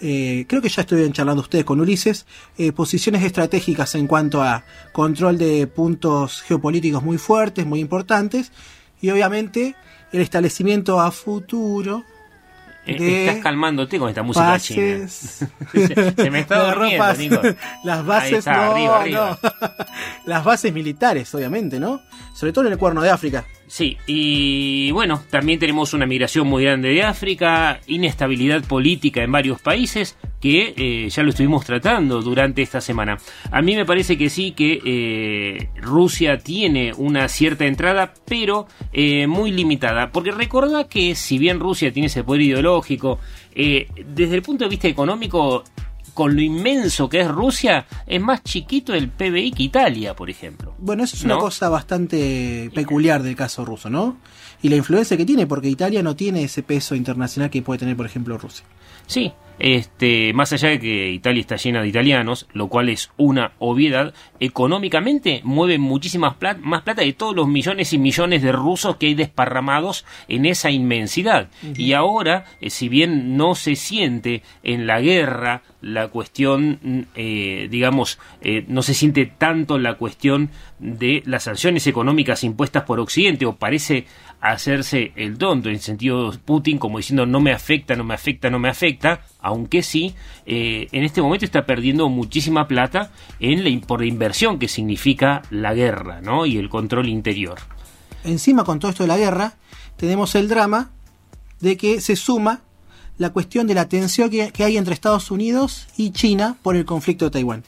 eh, 0.00 0.44
creo 0.48 0.60
que 0.60 0.68
ya 0.68 0.82
estuvieron 0.82 1.12
charlando 1.12 1.42
ustedes 1.42 1.64
con 1.64 1.80
Ulises, 1.80 2.26
eh, 2.56 2.72
posiciones 2.72 3.22
estratégicas 3.22 3.94
en 3.94 4.06
cuanto 4.06 4.42
a 4.42 4.64
control 4.92 5.38
de 5.38 5.66
puntos 5.66 6.42
geopolíticos 6.42 7.02
muy 7.02 7.18
fuertes, 7.18 7.64
muy 7.66 7.80
importantes, 7.80 8.52
y 9.00 9.10
obviamente 9.10 9.76
el 10.12 10.20
establecimiento 10.20 11.00
a 11.00 11.10
futuro 11.10 12.04
de 12.96 13.26
Estás 13.28 13.42
calmándote 13.42 13.98
con 13.98 14.08
esta 14.08 14.22
música 14.22 14.46
bases. 14.46 14.68
china. 14.76 15.08
se, 15.72 16.12
se 16.22 16.30
me 16.30 16.40
está 16.40 16.64
durmiendo, 16.74 17.02
agarró 17.04 17.18
Nico. 17.22 17.36
pas- 17.36 17.56
Las 17.84 18.06
bases, 18.06 18.32
está, 18.38 18.56
no, 18.66 18.72
arriba, 18.72 19.00
arriba. 19.00 19.38
no. 19.42 19.68
Las 20.26 20.44
bases 20.44 20.72
militares, 20.72 21.34
obviamente, 21.34 21.78
¿no? 21.80 22.00
Sobre 22.34 22.52
todo 22.52 22.66
en 22.66 22.72
el 22.72 22.78
cuerno 22.78 23.02
de 23.02 23.10
África. 23.10 23.44
Sí, 23.68 23.98
y 24.06 24.90
bueno, 24.92 25.22
también 25.28 25.58
tenemos 25.58 25.92
una 25.92 26.06
migración 26.06 26.48
muy 26.48 26.64
grande 26.64 26.88
de 26.88 27.02
África, 27.02 27.80
inestabilidad 27.86 28.64
política 28.64 29.22
en 29.22 29.30
varios 29.30 29.60
países, 29.60 30.16
que 30.40 30.72
eh, 30.74 31.08
ya 31.10 31.22
lo 31.22 31.28
estuvimos 31.28 31.66
tratando 31.66 32.22
durante 32.22 32.62
esta 32.62 32.80
semana. 32.80 33.18
A 33.50 33.60
mí 33.60 33.76
me 33.76 33.84
parece 33.84 34.16
que 34.16 34.30
sí, 34.30 34.52
que 34.52 34.80
eh, 34.82 35.68
Rusia 35.82 36.38
tiene 36.38 36.94
una 36.96 37.28
cierta 37.28 37.66
entrada, 37.66 38.14
pero 38.26 38.66
eh, 38.90 39.26
muy 39.26 39.52
limitada. 39.52 40.10
Porque 40.12 40.30
recordá 40.30 40.88
que 40.88 41.14
si 41.14 41.36
bien 41.36 41.60
Rusia 41.60 41.92
tiene 41.92 42.06
ese 42.06 42.24
poder 42.24 42.42
ideológico, 42.42 43.18
eh, 43.54 43.86
desde 44.06 44.36
el 44.36 44.42
punto 44.42 44.64
de 44.64 44.70
vista 44.70 44.88
económico, 44.88 45.62
con 46.18 46.34
lo 46.34 46.42
inmenso 46.42 47.08
que 47.08 47.20
es 47.20 47.28
Rusia, 47.28 47.86
es 48.04 48.20
más 48.20 48.42
chiquito 48.42 48.92
el 48.92 49.08
PBI 49.08 49.52
que 49.52 49.62
Italia, 49.62 50.16
por 50.16 50.28
ejemplo. 50.28 50.74
Bueno, 50.78 51.04
eso 51.04 51.14
es 51.14 51.22
una 51.22 51.38
cosa 51.38 51.68
bastante 51.68 52.72
peculiar 52.74 53.22
del 53.22 53.36
caso 53.36 53.64
ruso, 53.64 53.88
¿no? 53.88 54.16
Y 54.60 54.68
la 54.68 54.74
influencia 54.74 55.16
que 55.16 55.24
tiene, 55.24 55.46
porque 55.46 55.68
Italia 55.68 56.02
no 56.02 56.16
tiene 56.16 56.42
ese 56.42 56.64
peso 56.64 56.96
internacional 56.96 57.50
que 57.50 57.62
puede 57.62 57.78
tener, 57.78 57.96
por 57.96 58.04
ejemplo, 58.04 58.36
Rusia. 58.36 58.64
Sí, 59.06 59.32
Este, 59.58 60.32
más 60.34 60.52
allá 60.52 60.68
de 60.68 60.78
que 60.78 61.10
Italia 61.10 61.40
está 61.40 61.56
llena 61.56 61.82
de 61.82 61.88
italianos, 61.88 62.46
lo 62.52 62.68
cual 62.68 62.88
es 62.88 63.10
una 63.16 63.52
obviedad, 63.58 64.14
económicamente 64.40 65.40
mueve 65.44 65.78
muchísimas 65.78 66.34
plat- 66.38 66.58
más 66.58 66.82
plata 66.82 67.02
de 67.02 67.12
todos 67.12 67.34
los 67.34 67.48
millones 67.48 67.92
y 67.92 67.98
millones 67.98 68.42
de 68.42 68.52
rusos 68.52 68.96
que 68.96 69.06
hay 69.06 69.14
desparramados 69.14 70.04
en 70.28 70.46
esa 70.46 70.70
inmensidad. 70.70 71.48
Y 71.76 71.92
ahora, 71.92 72.44
eh, 72.60 72.70
si 72.70 72.88
bien 72.88 73.36
no 73.36 73.54
se 73.54 73.76
siente 73.76 74.42
en 74.62 74.86
la 74.86 75.00
guerra 75.00 75.62
la 75.80 76.08
cuestión, 76.08 76.78
mm, 76.82 77.00
eh, 77.14 77.68
digamos, 77.70 78.18
eh, 78.42 78.64
no 78.68 78.82
se 78.82 78.94
siente 78.94 79.26
tanto 79.26 79.78
la 79.78 79.94
cuestión 79.94 80.50
de 80.80 81.22
las 81.26 81.44
sanciones 81.44 81.86
económicas 81.86 82.44
impuestas 82.44 82.84
por 82.84 83.00
Occidente, 83.00 83.46
o 83.46 83.56
parece 83.56 84.04
hacerse 84.40 85.12
el 85.16 85.36
tonto, 85.36 85.68
en 85.68 85.80
sentido 85.80 86.32
Putin 86.44 86.78
como 86.78 86.98
diciendo 86.98 87.26
no 87.26 87.40
me 87.40 87.52
afecta, 87.52 87.96
no 87.96 88.04
me 88.04 88.14
afecta, 88.14 88.50
no 88.50 88.58
me 88.58 88.68
afecta, 88.68 89.22
aunque 89.40 89.82
sí, 89.82 90.14
eh, 90.46 90.88
en 90.92 91.04
este 91.04 91.20
momento 91.20 91.44
está 91.44 91.66
perdiendo 91.66 92.08
muchísima 92.08 92.68
plata 92.68 93.10
en 93.40 93.64
la, 93.64 93.86
por 93.86 94.00
la 94.00 94.06
inversión 94.06 94.58
que 94.58 94.68
significa 94.68 95.42
la 95.50 95.74
guerra, 95.74 96.20
¿no? 96.20 96.46
Y 96.46 96.56
el 96.56 96.68
control 96.68 97.08
interior. 97.08 97.58
Encima, 98.24 98.64
con 98.64 98.78
todo 98.78 98.90
esto 98.90 99.04
de 99.04 99.08
la 99.08 99.16
guerra, 99.16 99.54
tenemos 99.96 100.34
el 100.34 100.48
drama 100.48 100.90
de 101.60 101.76
que 101.76 102.00
se 102.00 102.16
suma 102.16 102.62
la 103.16 103.30
cuestión 103.30 103.66
de 103.66 103.74
la 103.74 103.88
tensión 103.88 104.30
que, 104.30 104.52
que 104.52 104.62
hay 104.62 104.76
entre 104.76 104.94
Estados 104.94 105.30
Unidos 105.32 105.88
y 105.96 106.10
China 106.10 106.56
por 106.62 106.76
el 106.76 106.84
conflicto 106.84 107.24
de 107.24 107.30
Taiwán. 107.32 107.64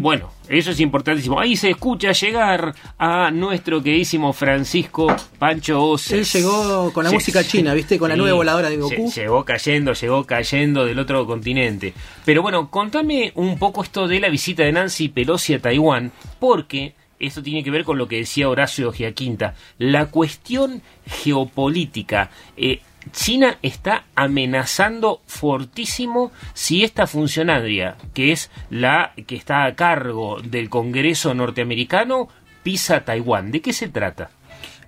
Bueno, 0.00 0.30
eso 0.58 0.70
es 0.70 0.80
importantísimo. 0.80 1.40
Ahí 1.40 1.56
se 1.56 1.70
escucha 1.70 2.12
llegar 2.12 2.74
a 2.98 3.30
nuestro 3.30 3.82
queridísimo 3.82 4.32
Francisco 4.32 5.14
Pancho 5.38 5.82
Oces. 5.82 6.34
Él 6.34 6.40
llegó 6.42 6.92
con 6.92 7.04
la 7.04 7.10
Sí, 7.10 7.16
música 7.16 7.42
sí. 7.42 7.48
china, 7.58 7.74
¿viste? 7.74 7.98
Con 7.98 8.08
la 8.10 8.16
nube 8.16 8.32
voladora 8.32 8.68
de 8.70 8.76
Goku. 8.76 9.10
Llegó 9.10 9.44
cayendo, 9.44 9.92
llegó 9.92 10.24
cayendo 10.24 10.84
del 10.84 10.98
otro 10.98 11.26
continente. 11.26 11.94
Pero 12.24 12.42
bueno, 12.42 12.70
contame 12.70 13.32
un 13.34 13.58
poco 13.58 13.82
esto 13.82 14.06
de 14.08 14.20
la 14.20 14.28
visita 14.28 14.62
de 14.62 14.72
Nancy 14.72 15.08
Pelosi 15.08 15.54
a 15.54 15.60
Taiwán, 15.60 16.12
porque 16.38 16.94
esto 17.18 17.42
tiene 17.42 17.62
que 17.62 17.70
ver 17.70 17.84
con 17.84 17.98
lo 17.98 18.08
que 18.08 18.16
decía 18.16 18.48
Horacio 18.48 18.92
Giaquinta. 18.92 19.54
La 19.78 20.06
cuestión 20.06 20.82
geopolítica. 21.06 22.30
eh, 22.56 22.80
China 23.10 23.58
está 23.62 24.04
amenazando 24.14 25.20
fortísimo 25.26 26.30
si 26.54 26.84
esta 26.84 27.06
funcionaria, 27.06 27.96
que 28.14 28.32
es 28.32 28.50
la 28.70 29.12
que 29.26 29.34
está 29.34 29.64
a 29.64 29.74
cargo 29.74 30.40
del 30.40 30.70
Congreso 30.70 31.34
norteamericano, 31.34 32.28
pisa 32.62 33.04
Taiwán. 33.04 33.50
¿De 33.50 33.60
qué 33.60 33.72
se 33.72 33.88
trata? 33.88 34.30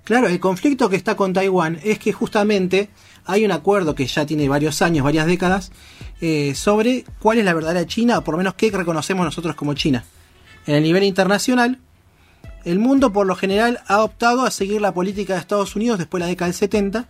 Claro, 0.05 0.29
el 0.29 0.39
conflicto 0.39 0.89
que 0.89 0.97
está 0.97 1.17
con 1.17 1.33
Taiwán 1.33 1.81
es 1.83 1.99
que 1.99 2.13
justamente 2.13 2.91
hay 3.25 3.45
un 3.45 3.53
acuerdo 3.53 3.95
que 3.95 4.07
ya 4.07 4.27
tiene 4.27 4.49
varios 4.49 4.83
años, 4.83 5.03
varias 5.03 5.27
décadas, 5.27 5.73
eh, 6.21 6.55
sobre 6.55 7.05
cuál 7.21 7.39
es 7.39 7.45
la 7.45 7.55
verdadera 7.55 7.87
China, 7.87 8.19
o 8.19 8.25
por 8.25 8.35
lo 8.35 8.39
menos 8.39 8.55
qué 8.55 8.71
reconocemos 8.71 9.25
nosotros 9.25 9.55
como 9.57 9.75
China. 9.75 10.05
En 10.67 10.75
el 10.75 10.83
nivel 10.83 11.05
internacional, 11.05 11.79
el 12.65 12.79
mundo 12.79 13.13
por 13.13 13.27
lo 13.27 13.35
general 13.35 13.81
ha 13.87 14.03
optado 14.03 14.45
a 14.45 14.51
seguir 14.51 14.81
la 14.81 14.93
política 14.93 15.35
de 15.35 15.41
Estados 15.41 15.75
Unidos 15.75 15.99
después 15.99 16.21
de 16.21 16.27
la 16.27 16.31
década 16.31 16.49
del 16.49 16.55
70, 16.55 17.09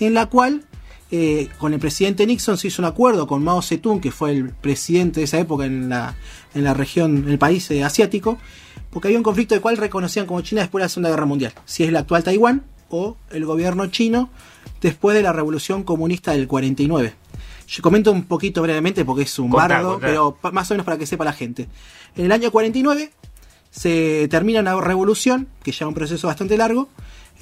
en 0.00 0.14
la 0.14 0.26
cual 0.26 0.64
eh, 1.10 1.48
con 1.58 1.72
el 1.74 1.80
presidente 1.80 2.26
Nixon 2.26 2.58
se 2.58 2.68
hizo 2.68 2.82
un 2.82 2.86
acuerdo 2.86 3.26
con 3.26 3.44
Mao 3.44 3.62
Zedong, 3.62 4.00
que 4.00 4.10
fue 4.10 4.32
el 4.32 4.50
presidente 4.50 5.20
de 5.20 5.24
esa 5.24 5.38
época 5.38 5.64
en 5.64 5.88
la, 5.88 6.16
en 6.54 6.64
la 6.64 6.74
región, 6.74 7.18
en 7.18 7.28
el 7.28 7.38
país 7.38 7.70
eh, 7.70 7.84
asiático, 7.84 8.38
porque 8.90 9.08
había 9.08 9.18
un 9.18 9.24
conflicto 9.24 9.54
del 9.54 9.62
cual 9.62 9.76
reconocían 9.76 10.26
como 10.26 10.40
China 10.40 10.62
después 10.62 10.80
de 10.80 10.84
la 10.86 10.88
Segunda 10.88 11.10
Guerra 11.10 11.26
Mundial, 11.26 11.52
si 11.64 11.82
es 11.84 11.88
el 11.88 11.96
actual 11.96 12.24
Taiwán 12.24 12.64
o 12.90 13.16
el 13.30 13.44
gobierno 13.44 13.86
chino 13.88 14.30
después 14.80 15.16
de 15.16 15.22
la 15.22 15.32
Revolución 15.32 15.82
Comunista 15.84 16.32
del 16.32 16.46
49. 16.48 17.14
Yo 17.66 17.82
comento 17.82 18.12
un 18.12 18.24
poquito 18.24 18.62
brevemente 18.62 19.04
porque 19.04 19.22
es 19.22 19.38
un 19.38 19.50
Contá, 19.50 19.68
bardo, 19.68 19.92
contá. 19.92 20.06
pero 20.06 20.38
más 20.52 20.70
o 20.70 20.74
menos 20.74 20.84
para 20.84 20.98
que 20.98 21.06
sepa 21.06 21.24
la 21.24 21.32
gente. 21.32 21.68
En 22.16 22.26
el 22.26 22.32
año 22.32 22.50
49 22.50 23.10
se 23.70 24.28
termina 24.28 24.60
una 24.60 24.80
revolución, 24.80 25.48
que 25.62 25.72
lleva 25.72 25.88
un 25.88 25.94
proceso 25.94 26.26
bastante 26.28 26.56
largo, 26.56 26.88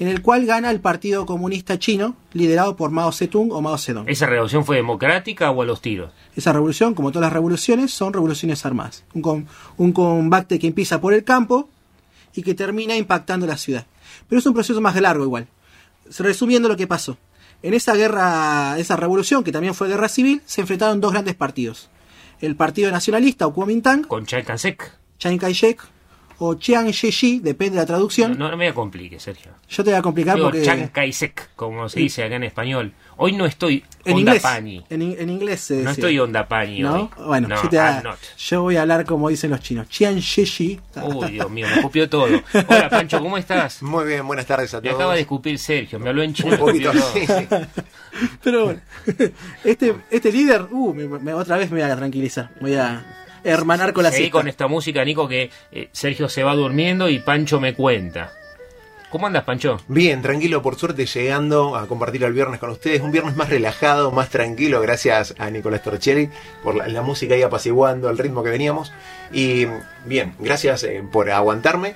en 0.03 0.09
el 0.09 0.21
cual 0.21 0.45
gana 0.45 0.69
el 0.69 0.81
Partido 0.81 1.25
Comunista 1.25 1.79
Chino, 1.79 2.17
liderado 2.33 2.75
por 2.75 2.91
Mao 2.91 3.13
Zedong 3.13 3.53
o 3.53 3.61
Mao 3.61 3.77
Zedong. 3.77 4.09
¿Esa 4.09 4.25
revolución 4.25 4.65
fue 4.65 4.75
democrática 4.75 5.49
o 5.49 5.61
a 5.61 5.65
los 5.65 5.79
tiros? 5.81 6.11
Esa 6.35 6.51
revolución, 6.51 6.93
como 6.93 7.11
todas 7.11 7.27
las 7.27 7.33
revoluciones, 7.33 7.91
son 7.93 8.11
revoluciones 8.11 8.65
armadas. 8.65 9.05
Un, 9.13 9.21
com- 9.21 9.45
un 9.77 9.93
combate 9.93 10.59
que 10.59 10.67
empieza 10.67 10.99
por 10.99 11.13
el 11.13 11.23
campo 11.23 11.69
y 12.35 12.41
que 12.43 12.53
termina 12.53 12.97
impactando 12.97 13.47
la 13.47 13.55
ciudad. 13.55 13.85
Pero 14.27 14.39
es 14.39 14.45
un 14.45 14.53
proceso 14.53 14.81
más 14.81 14.99
largo 14.99 15.23
igual. 15.23 15.47
Resumiendo 16.19 16.67
lo 16.67 16.75
que 16.75 16.85
pasó. 16.85 17.17
En 17.61 17.73
esa 17.73 17.95
guerra, 17.95 18.75
esa 18.77 18.97
revolución, 18.97 19.41
que 19.43 19.53
también 19.53 19.73
fue 19.73 19.87
guerra 19.87 20.09
civil, 20.09 20.41
se 20.45 20.59
enfrentaron 20.59 20.99
dos 20.99 21.13
grandes 21.13 21.35
partidos. 21.35 21.89
El 22.41 22.57
Partido 22.57 22.91
Nacionalista, 22.91 23.47
o 23.47 23.53
Kuomintang, 23.53 24.03
Con 24.03 24.25
Chiang 24.25 24.43
Kai-shek. 24.43 24.91
Chiang 25.17 25.37
Kai-shek, 25.37 25.79
o 26.39 26.55
Chiang 26.55 26.89
Shih-chi, 26.89 27.39
depende 27.39 27.75
de 27.75 27.81
la 27.81 27.85
traducción. 27.85 28.37
No, 28.37 28.49
no 28.49 28.57
me 28.57 28.73
complique, 28.73 29.19
Sergio. 29.19 29.51
Yo 29.69 29.83
te 29.83 29.91
voy 29.91 29.99
a 29.99 30.01
complicar 30.01 30.35
Digo, 30.35 30.47
porque... 30.47 30.61
Chiang 30.63 30.87
Kai-shek, 30.89 31.49
como 31.55 31.87
se 31.89 31.99
dice 31.99 32.23
acá 32.23 32.35
en 32.35 32.43
español. 32.43 32.93
Hoy 33.17 33.33
no 33.33 33.45
estoy 33.45 33.83
En 34.05 34.13
onda 34.15 34.19
inglés, 34.31 34.41
pani. 34.41 34.83
en, 34.89 35.01
in- 35.01 35.15
en 35.19 35.29
inglés 35.29 35.61
se 35.61 35.83
No 35.83 35.91
estoy 35.91 36.17
onda 36.19 36.47
pani 36.47 36.79
¿No? 36.79 36.93
hoy. 36.95 37.09
Bueno, 37.27 37.47
No, 37.49 37.55
yo, 37.61 37.69
te 37.69 37.77
voy 37.77 37.85
a- 37.85 38.17
yo 38.37 38.61
voy 38.63 38.75
a 38.77 38.81
hablar 38.81 39.05
como 39.05 39.29
dicen 39.29 39.51
los 39.51 39.59
chinos. 39.61 39.87
Chiang 39.89 40.17
Shih-chi. 40.17 40.79
Uy, 41.03 41.31
Dios 41.31 41.49
mío, 41.51 41.67
me 41.75 41.81
copió 41.81 42.09
todo. 42.09 42.25
Hola, 42.67 42.89
Pancho, 42.89 43.19
¿cómo 43.19 43.37
estás? 43.37 43.81
Muy 43.83 44.05
bien, 44.05 44.25
buenas 44.25 44.45
tardes 44.47 44.73
a 44.73 44.77
Me 44.77 44.89
todos. 44.89 44.95
acaba 44.95 45.13
de 45.15 45.21
escupir 45.21 45.59
Sergio, 45.59 45.99
me 45.99 46.09
habló 46.09 46.23
en 46.23 46.33
chino. 46.33 46.51
Un 46.53 46.57
poquito, 46.59 46.91
me. 46.93 47.67
Pero 48.43 48.65
bueno, 48.65 48.81
este, 49.63 49.95
este 50.11 50.31
líder, 50.31 50.67
uh, 50.71 50.93
me- 50.93 51.07
me- 51.19 51.33
otra 51.33 51.57
vez 51.57 51.71
me 51.71 51.81
voy 51.81 51.89
a 51.91 51.95
tranquilizar. 51.95 52.49
Voy 52.61 52.75
a 52.75 53.05
hermanar 53.43 53.93
con 53.93 54.03
la 54.03 54.11
Seguí 54.11 54.23
siesta. 54.23 54.39
con 54.39 54.47
esta 54.47 54.67
música, 54.67 55.03
Nico, 55.03 55.27
que 55.27 55.49
eh, 55.71 55.89
Sergio 55.91 56.29
se 56.29 56.43
va 56.43 56.55
durmiendo 56.55 57.09
y 57.09 57.19
Pancho 57.19 57.59
me 57.59 57.73
cuenta. 57.73 58.31
¿Cómo 59.09 59.27
andas, 59.27 59.43
Pancho? 59.43 59.77
Bien, 59.87 60.23
tranquilo, 60.23 60.63
por 60.63 60.75
suerte 60.75 61.05
llegando 61.05 61.75
a 61.75 61.85
compartir 61.85 62.23
el 62.23 62.33
viernes 62.33 62.59
con 62.59 62.71
ustedes. 62.71 63.01
Un 63.01 63.11
viernes 63.11 63.35
más 63.35 63.47
relajado, 63.49 64.11
más 64.11 64.29
tranquilo, 64.29 64.81
gracias 64.81 65.35
a 65.37 65.51
Nicolás 65.51 65.83
Torchelli 65.83 66.29
por 66.63 66.73
la, 66.75 66.87
la 66.87 67.03
música 67.03 67.35
ahí 67.35 67.43
apaciguando 67.43 68.09
el 68.09 68.17
ritmo 68.17 68.41
que 68.41 68.49
veníamos. 68.49 68.91
Y 69.31 69.67
bien, 70.05 70.33
gracias 70.39 70.83
eh, 70.83 71.03
por 71.11 71.29
aguantarme. 71.29 71.93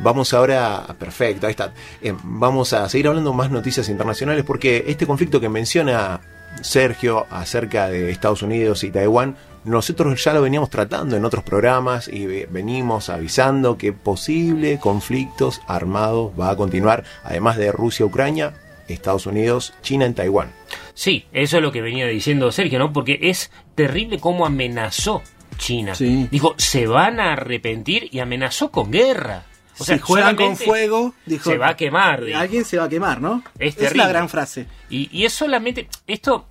Vamos 0.00 0.34
ahora, 0.34 0.84
perfecto, 0.98 1.46
ahí 1.46 1.52
está. 1.52 1.72
Eh, 2.02 2.12
vamos 2.24 2.72
a 2.72 2.88
seguir 2.88 3.06
hablando 3.06 3.32
más 3.32 3.50
noticias 3.50 3.88
internacionales 3.88 4.44
porque 4.44 4.84
este 4.88 5.06
conflicto 5.06 5.40
que 5.40 5.48
menciona 5.48 6.20
Sergio 6.62 7.26
acerca 7.30 7.88
de 7.88 8.10
Estados 8.10 8.42
Unidos 8.42 8.82
y 8.82 8.90
Taiwán, 8.90 9.36
nosotros 9.66 10.22
ya 10.24 10.32
lo 10.32 10.40
veníamos 10.42 10.70
tratando 10.70 11.16
en 11.16 11.24
otros 11.24 11.44
programas 11.44 12.08
y 12.08 12.26
ve- 12.26 12.48
venimos 12.50 13.08
avisando 13.10 13.76
que 13.76 13.92
posible 13.92 14.78
conflictos 14.78 15.60
armados 15.66 16.32
va 16.38 16.50
a 16.50 16.56
continuar, 16.56 17.04
además 17.24 17.56
de 17.56 17.72
Rusia-Ucrania, 17.72 18.54
Estados 18.88 19.26
Unidos, 19.26 19.74
China 19.82 20.06
en 20.06 20.14
Taiwán. 20.14 20.52
Sí, 20.94 21.26
eso 21.32 21.56
es 21.58 21.62
lo 21.62 21.72
que 21.72 21.82
venía 21.82 22.06
diciendo 22.06 22.50
Sergio, 22.52 22.78
¿no? 22.78 22.92
Porque 22.92 23.18
es 23.22 23.50
terrible 23.74 24.18
cómo 24.18 24.46
amenazó 24.46 25.22
China. 25.58 25.94
Dijo, 26.30 26.54
se 26.56 26.86
van 26.86 27.18
a 27.20 27.32
arrepentir 27.32 28.08
y 28.12 28.20
amenazó 28.20 28.70
con 28.70 28.90
guerra. 28.90 29.44
O 29.78 29.84
sea, 29.84 29.96
si 29.96 30.00
juegan 30.02 30.36
con 30.36 30.56
fuego, 30.56 31.14
dijo, 31.26 31.50
se 31.50 31.58
va 31.58 31.68
a 31.70 31.76
quemar. 31.76 32.24
dijo. 32.24 32.38
Alguien 32.38 32.64
se 32.64 32.78
va 32.78 32.84
a 32.84 32.88
quemar, 32.88 33.20
¿no? 33.20 33.42
Es 33.58 33.76
es 33.76 33.94
la 33.94 34.08
gran 34.08 34.28
frase. 34.30 34.66
Y, 34.88 35.08
y 35.12 35.26
es 35.26 35.34
solamente, 35.34 35.88
esto, 36.06 36.46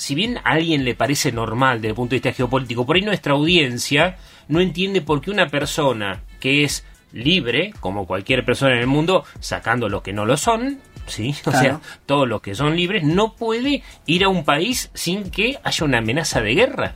si 0.00 0.14
bien 0.14 0.38
a 0.38 0.52
alguien 0.52 0.84
le 0.84 0.94
parece 0.94 1.30
normal 1.30 1.78
desde 1.78 1.88
el 1.90 1.94
punto 1.94 2.10
de 2.10 2.16
vista 2.16 2.32
geopolítico, 2.32 2.86
por 2.86 2.96
ahí 2.96 3.02
nuestra 3.02 3.34
audiencia 3.34 4.16
no 4.48 4.60
entiende 4.60 5.00
por 5.02 5.20
qué 5.20 5.30
una 5.30 5.48
persona 5.48 6.22
que 6.40 6.64
es 6.64 6.84
libre, 7.12 7.72
como 7.80 8.06
cualquier 8.06 8.44
persona 8.44 8.72
en 8.74 8.80
el 8.80 8.86
mundo, 8.86 9.24
sacando 9.40 9.88
los 9.88 10.02
que 10.02 10.12
no 10.12 10.24
lo 10.26 10.36
son, 10.36 10.78
¿sí? 11.06 11.34
O 11.46 11.50
Claro. 11.50 11.60
sea, 11.60 11.80
todos 12.06 12.28
los 12.28 12.40
que 12.40 12.54
son 12.54 12.76
libres, 12.76 13.02
no 13.04 13.34
puede 13.34 13.82
ir 14.06 14.24
a 14.24 14.28
un 14.28 14.44
país 14.44 14.90
sin 14.94 15.30
que 15.30 15.58
haya 15.62 15.84
una 15.84 15.98
amenaza 15.98 16.40
de 16.40 16.54
guerra. 16.54 16.94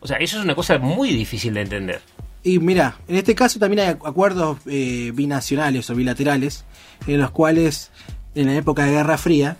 O 0.00 0.06
sea, 0.06 0.16
eso 0.18 0.38
es 0.38 0.44
una 0.44 0.54
cosa 0.56 0.78
muy 0.78 1.10
difícil 1.12 1.54
de 1.54 1.60
entender. 1.62 2.00
Y 2.42 2.58
mira, 2.58 2.96
en 3.06 3.14
este 3.16 3.36
caso 3.36 3.60
también 3.60 3.86
hay 3.88 3.94
acuerdos 4.04 4.58
eh, 4.66 5.12
binacionales 5.14 5.88
o 5.90 5.94
bilaterales 5.94 6.64
en 7.06 7.20
los 7.20 7.30
cuales 7.30 7.92
en 8.34 8.46
la 8.46 8.56
época 8.56 8.84
de 8.84 8.90
Guerra 8.92 9.16
Fría 9.16 9.56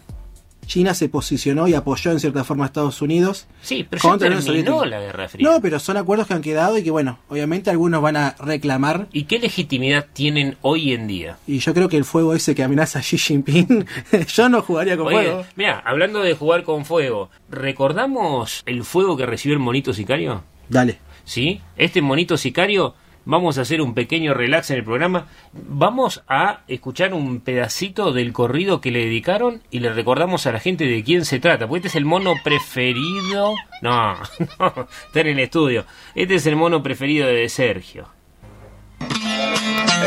China 0.67 0.95
se 0.95 1.09
posicionó 1.09 1.69
y 1.69 1.75
apoyó 1.75 2.13
en 2.13 2.21
cierta 2.21 2.45
forma 2.45 2.65
a 2.65 2.67
Estados 2.67 3.03
Unidos. 3.03 3.47
Sí, 3.61 3.87
pero 3.89 4.03
ya 4.03 4.09
contra 4.09 4.29
Unión 4.29 4.45
terminó 4.45 4.85
la 4.85 5.01
Guerra 5.01 5.29
Fría. 5.29 5.51
No, 5.51 5.61
pero 5.61 5.79
son 5.79 5.97
acuerdos 5.97 6.27
que 6.27 6.35
han 6.35 6.43
quedado 6.43 6.79
y 6.79 6.83
que 6.83 6.91
bueno, 6.91 7.19
obviamente 7.29 7.71
algunos 7.71 8.01
van 8.01 8.17
a 8.17 8.35
reclamar. 8.39 9.09
¿Y 9.13 9.25
qué 9.25 9.39
legitimidad 9.39 10.07
tienen 10.13 10.57
hoy 10.63 10.93
en 10.93 11.07
día? 11.07 11.39
Y 11.47 11.59
yo 11.59 11.75
creo 11.75 11.89
que 11.89 11.97
el 11.97 12.05
fuego 12.05 12.35
ese 12.35 12.55
que 12.55 12.63
amenaza 12.63 13.01
a 13.01 13.03
Xi 13.03 13.19
Jinping, 13.19 13.87
yo 14.29 14.49
no 14.49 14.63
jugaría 14.63 14.97
con 14.97 15.09
Oye, 15.09 15.17
fuego. 15.17 15.45
Mira, 15.57 15.83
hablando 15.85 16.21
de 16.21 16.35
jugar 16.35 16.63
con 16.63 16.85
fuego, 16.85 17.31
¿recordamos 17.51 18.63
el 18.67 18.85
fuego 18.85 19.17
que 19.17 19.27
recibió 19.27 19.55
el 19.55 19.61
monito 19.61 19.93
sicario? 19.93 20.45
Dale. 20.69 20.99
¿Sí? 21.25 21.61
Este 21.77 22.03
monito 22.03 22.37
sicario 22.37 22.95
vamos 23.25 23.59
a 23.59 23.63
hacer 23.63 23.81
un 23.81 23.95
pequeño 23.95 24.35
relax 24.35 24.71
en 24.71 24.79
el 24.79 24.85
programa. 24.85 25.27
Vamos 25.53 26.23
a 26.29 26.61
escuchar 26.69 27.15
un 27.15 27.41
pedacito 27.41 28.13
del 28.13 28.33
corrido 28.33 28.81
que 28.81 28.91
le 28.91 29.01
dedicaron 29.01 29.63
y 29.71 29.81
le 29.81 29.93
recordamos 29.93 30.47
a 30.47 30.53
la 30.53 30.61
gente 30.61 30.85
de 30.85 31.03
quién 31.05 31.25
se 31.25 31.41
trata. 31.41 31.67
Porque 31.67 31.79
este 31.79 31.89
es 31.89 31.97
el 31.97 32.05
mono 32.05 32.35
preferido. 32.43 33.55
No, 33.81 34.15
no, 34.59 34.89
está 35.07 35.21
en 35.21 35.29
el 35.29 35.39
estudio. 35.39 35.85
Este 36.15 36.37
es 36.37 36.47
el 36.47 36.57
mono 36.57 36.83
preferido 36.83 37.27
de 37.27 37.49
Sergio. 37.49 38.09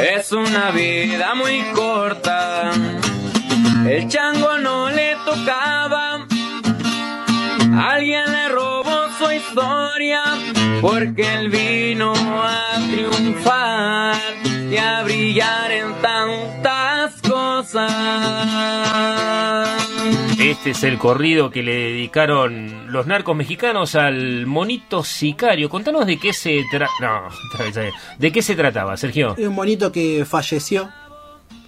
Es 0.02 0.32
una 0.32 0.72
vida 0.72 1.36
muy 1.36 1.62
corta. 1.74 2.72
El 3.88 4.08
chango 4.08 4.58
no 4.58 4.90
le 4.90 5.16
tocaba. 5.26 6.26
Alguien 7.78 8.32
le 8.32 8.50
robó 8.50 8.85
su 9.26 9.32
historia 9.32 10.22
porque 10.82 11.34
él 11.36 11.50
vino 11.50 12.14
a 12.16 12.78
triunfar 12.92 14.16
y 14.70 14.78
a 14.78 15.04
brillar 15.04 15.72
en 15.72 15.94
tantas 16.02 17.22
cosas. 17.22 17.92
Este 20.40 20.72
es 20.72 20.84
el 20.84 20.98
corrido 20.98 21.50
que 21.50 21.64
le 21.64 21.74
dedicaron 21.76 22.92
los 22.92 23.08
narcos 23.08 23.36
mexicanos 23.36 23.96
al 23.96 24.46
monito 24.46 25.04
sicario. 25.04 25.70
Contanos 25.70 26.06
de 26.06 26.18
qué 26.18 26.34
se 26.34 26.64
tra 26.70 26.88
no, 27.02 27.30
de 28.20 28.32
qué 28.32 28.42
se 28.42 28.56
trataba, 28.56 28.96
Sergio. 28.98 29.36
Un 29.38 29.56
monito 29.56 29.92
que 29.92 30.26
falleció. 30.26 30.90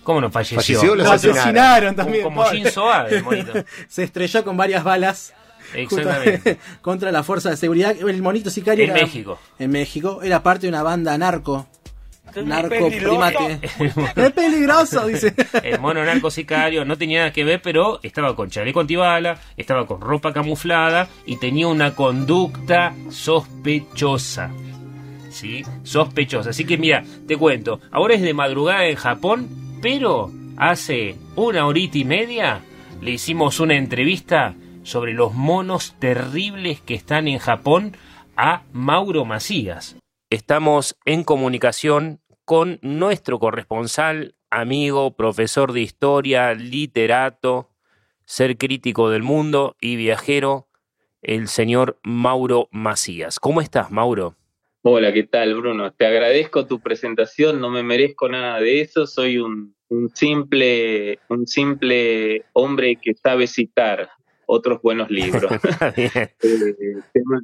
¿Cómo 0.04 0.22
no 0.22 0.30
falleció? 0.30 0.58
Falleció, 0.80 0.96
Lo 0.96 1.04
asesinaron, 1.12 1.40
asesinaron. 1.40 1.96
también. 1.96 2.24
Como 2.24 2.44
pobre. 2.44 2.58
Jin 2.58 2.72
Soa, 2.72 3.08
el 3.10 3.24
monito. 3.24 3.52
Se 3.88 4.04
estrelló 4.04 4.44
con 4.44 4.56
varias 4.56 4.84
balas. 4.84 5.34
Exactamente. 5.74 6.58
contra 6.82 7.12
la 7.12 7.24
fuerza 7.24 7.50
de 7.50 7.58
seguridad. 7.58 7.96
El 7.98 8.22
monito 8.22 8.50
sicario 8.50 8.84
En 8.86 8.92
era- 8.92 9.02
México. 9.02 9.40
En 9.60 9.72
México. 9.72 10.22
Era 10.24 10.42
parte 10.44 10.68
de 10.68 10.70
una 10.70 10.84
banda 10.84 11.18
narco. 11.18 11.68
Narco 12.44 12.90
primate. 12.90 13.60
es 14.16 14.32
peligroso, 14.34 15.08
dice. 15.08 15.34
El 15.64 15.80
mono 15.80 16.04
narco 16.04 16.30
sicario 16.30 16.86
no 16.86 16.98
tenía 16.98 17.20
nada 17.20 17.32
que 17.34 17.44
ver, 17.44 17.62
pero 17.64 18.00
estaba 18.04 18.36
con 18.36 18.50
chaleco 18.50 18.82
antibala, 18.82 19.40
estaba 19.56 19.88
con 19.88 20.02
ropa 20.02 20.34
camuflada 20.34 21.08
y 21.26 21.38
tenía 21.38 21.68
una 21.68 21.96
conducta 21.96 22.94
sospechosa. 23.10 24.52
¿Sí? 25.30 25.64
Sospechosa. 25.84 26.50
Así 26.52 26.66
que 26.66 26.78
mira, 26.78 27.04
te 27.28 27.38
cuento, 27.38 27.80
ahora 27.92 28.16
es 28.16 28.22
de 28.22 28.34
madrugada 28.34 28.86
en 28.88 28.96
Japón, 28.98 29.48
pero 29.82 30.32
hace 30.58 31.16
una 31.36 31.66
horita 31.66 31.98
y 31.98 32.06
media 32.06 32.62
le 33.02 33.12
hicimos 33.12 33.60
una 33.60 33.76
entrevista 33.76 34.54
sobre 34.88 35.14
los 35.14 35.34
monos 35.34 35.96
terribles 36.00 36.80
que 36.80 36.94
están 36.94 37.28
en 37.28 37.40
Japón 37.40 37.98
a 38.38 38.64
Mauro 38.72 39.26
Macías. 39.26 39.98
Estamos 40.30 40.96
en 41.04 41.26
comunicación 41.26 42.22
con 42.46 42.80
nuestro 42.82 43.38
corresponsal, 43.38 44.36
amigo, 44.50 45.14
profesor 45.18 45.74
de 45.74 45.82
historia, 45.82 46.54
literato, 46.54 47.70
ser 48.24 48.58
crítico 48.58 49.10
del 49.10 49.24
mundo 49.24 49.76
y 49.82 49.98
viajero, 49.98 50.70
el 51.22 51.50
señor 51.50 52.00
Mauro 52.04 52.70
Macías. 52.72 53.42
¿Cómo 53.42 53.60
estás, 53.60 53.92
Mauro? 53.92 54.36
Hola, 54.84 55.12
¿qué 55.12 55.24
tal, 55.24 55.54
Bruno? 55.56 55.92
Te 55.92 56.06
agradezco 56.06 56.66
tu 56.66 56.80
presentación, 56.80 57.60
no 57.60 57.70
me 57.70 57.84
merezco 57.84 58.30
nada 58.30 58.62
de 58.62 58.80
eso, 58.80 59.06
soy 59.06 59.38
un, 59.38 59.76
un 59.90 60.08
simple, 60.16 61.20
un 61.28 61.46
simple 61.46 62.46
hombre 62.54 62.96
que 62.96 63.14
sabe 63.16 63.48
citar 63.48 64.12
otros 64.48 64.82
buenos 64.82 65.12
libros. 65.12 65.52
Eh, 65.96 67.02
te, 67.14 67.22
ma- 67.26 67.42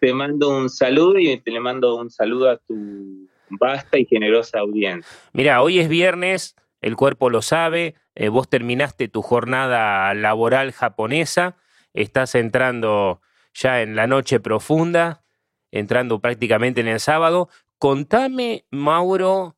te 0.00 0.12
mando 0.14 0.56
un 0.56 0.68
saludo 0.68 1.18
y 1.18 1.36
te 1.38 1.50
le 1.50 1.60
mando 1.60 1.96
un 1.96 2.10
saludo 2.10 2.50
a 2.50 2.56
tu 2.58 3.28
vasta 3.50 3.98
y 3.98 4.04
generosa 4.04 4.58
audiencia. 4.60 5.10
Mira, 5.32 5.62
hoy 5.62 5.78
es 5.78 5.88
viernes, 5.88 6.54
el 6.80 6.96
cuerpo 6.96 7.30
lo 7.30 7.42
sabe, 7.42 7.94
eh, 8.14 8.28
vos 8.28 8.48
terminaste 8.48 9.08
tu 9.08 9.22
jornada 9.22 10.12
laboral 10.14 10.72
japonesa, 10.72 11.56
estás 11.94 12.34
entrando 12.34 13.20
ya 13.54 13.82
en 13.82 13.94
la 13.96 14.06
noche 14.06 14.40
profunda, 14.40 15.22
entrando 15.70 16.20
prácticamente 16.20 16.80
en 16.80 16.88
el 16.88 17.00
sábado. 17.00 17.48
Contame, 17.78 18.64
Mauro, 18.70 19.56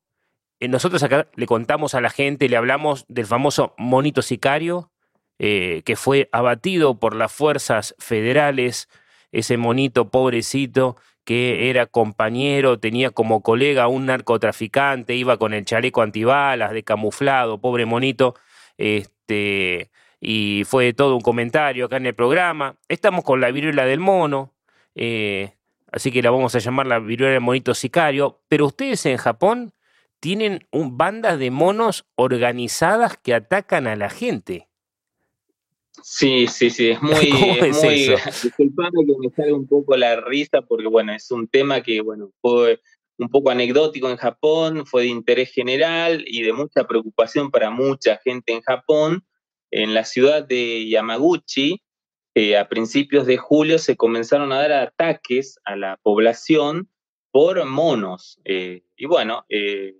eh, 0.59 0.67
nosotros 0.67 1.01
acá 1.03 1.27
le 1.35 1.45
contamos 1.47 1.95
a 1.95 2.01
la 2.01 2.09
gente, 2.09 2.49
le 2.49 2.57
hablamos 2.57 3.05
del 3.07 3.25
famoso 3.25 3.73
monito 3.77 4.21
sicario, 4.21 4.91
eh, 5.39 5.81
que 5.85 5.95
fue 5.95 6.29
abatido 6.31 6.99
por 6.99 7.15
las 7.15 7.31
fuerzas 7.31 7.95
federales, 7.99 8.89
ese 9.31 9.57
monito 9.57 10.09
pobrecito 10.09 10.95
que 11.25 11.69
era 11.69 11.87
compañero, 11.87 12.79
tenía 12.79 13.09
como 13.09 13.41
colega 13.41 13.87
un 13.87 14.05
narcotraficante, 14.05 15.15
iba 15.15 15.37
con 15.37 15.53
el 15.53 15.65
chaleco 15.65 16.01
antibalas, 16.03 16.71
de 16.71 16.83
camuflado, 16.83 17.59
pobre 17.59 17.85
monito, 17.85 18.35
este, 18.77 19.89
y 20.21 20.63
fue 20.65 20.93
todo 20.93 21.15
un 21.15 21.21
comentario 21.21 21.85
acá 21.85 21.97
en 21.97 22.05
el 22.05 22.15
programa. 22.15 22.77
Estamos 22.87 23.23
con 23.23 23.41
la 23.41 23.51
viruela 23.51 23.85
del 23.85 23.99
mono, 23.99 24.53
eh, 24.93 25.53
así 25.91 26.11
que 26.11 26.21
la 26.21 26.29
vamos 26.29 26.55
a 26.55 26.59
llamar 26.59 26.85
la 26.85 26.99
viruela 26.99 27.33
del 27.33 27.41
monito 27.41 27.73
sicario, 27.73 28.41
pero 28.47 28.67
ustedes 28.67 29.05
en 29.07 29.17
Japón 29.17 29.73
tienen 30.19 30.67
bandas 30.71 31.39
de 31.39 31.51
monos 31.51 32.05
organizadas 32.15 33.17
que 33.17 33.33
atacan 33.33 33.87
a 33.87 33.95
la 33.95 34.09
gente. 34.09 34.69
Sí, 36.03 36.47
sí, 36.47 36.69
sí, 36.69 36.89
es 36.89 37.01
muy, 37.01 37.29
¿Cómo 37.29 37.53
es 37.53 37.77
es 37.77 37.83
muy, 37.83 37.95
disculpame 38.43 39.05
que 39.05 39.13
me 39.19 39.29
salga 39.35 39.55
un 39.55 39.67
poco 39.67 39.95
la 39.95 40.21
risa 40.21 40.61
porque 40.61 40.87
bueno, 40.87 41.13
es 41.13 41.29
un 41.31 41.47
tema 41.47 41.81
que 41.81 42.01
bueno, 42.01 42.31
fue 42.41 42.79
un 43.17 43.29
poco 43.29 43.49
anecdótico 43.49 44.09
en 44.09 44.17
Japón, 44.17 44.85
fue 44.85 45.03
de 45.03 45.07
interés 45.09 45.51
general 45.51 46.23
y 46.27 46.43
de 46.43 46.53
mucha 46.53 46.85
preocupación 46.85 47.49
para 47.49 47.69
mucha 47.69 48.17
gente 48.17 48.53
en 48.53 48.61
Japón. 48.61 49.25
En 49.71 49.93
la 49.93 50.03
ciudad 50.03 50.45
de 50.45 50.87
Yamaguchi, 50.87 51.81
eh, 52.35 52.57
a 52.57 52.67
principios 52.67 53.25
de 53.25 53.37
julio 53.37 53.79
se 53.79 53.95
comenzaron 53.95 54.51
a 54.51 54.59
dar 54.59 54.71
ataques 54.73 55.59
a 55.63 55.75
la 55.75 55.97
población 56.03 56.89
por 57.31 57.63
monos. 57.65 58.39
eh, 58.45 58.83
y 58.97 59.05
bueno, 59.05 59.45
eh, 59.49 59.95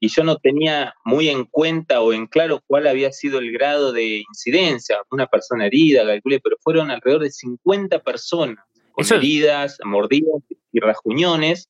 y 0.00 0.08
yo 0.08 0.22
no 0.24 0.36
tenía 0.36 0.94
muy 1.04 1.28
en 1.28 1.44
cuenta 1.44 2.00
o 2.00 2.12
en 2.12 2.26
claro 2.26 2.62
cuál 2.66 2.86
había 2.86 3.10
sido 3.12 3.38
el 3.40 3.50
grado 3.52 3.92
de 3.92 4.18
incidencia, 4.28 4.98
una 5.10 5.26
persona 5.26 5.66
herida, 5.66 6.06
calculé, 6.06 6.40
pero 6.40 6.56
fueron 6.60 6.90
alrededor 6.90 7.22
de 7.22 7.30
50 7.30 8.00
personas 8.02 8.64
con 8.92 9.04
Eso- 9.04 9.16
heridas, 9.16 9.78
mordidas 9.84 10.42
y 10.72 10.80
rasguñones. 10.80 11.68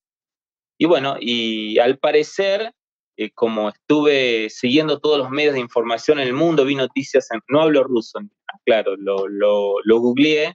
Y 0.79 0.85
bueno, 0.87 1.17
y 1.21 1.79
al 1.79 1.99
parecer, 1.99 2.73
eh, 3.17 3.31
como 3.33 3.71
estuve 3.71 4.49
siguiendo 4.51 5.01
todos 5.01 5.19
los 5.19 5.31
medios 5.31 5.55
de 5.55 5.61
información 5.61 6.21
en 6.21 6.29
el 6.29 6.35
mundo, 6.35 6.65
vi 6.65 6.75
noticias, 6.75 7.31
en- 7.33 7.41
no 7.49 7.63
hablo 7.63 7.83
ruso, 7.83 8.21
claro, 8.65 8.95
lo, 8.97 9.27
lo, 9.27 9.75
lo 9.83 9.99
googleé, 10.01 10.55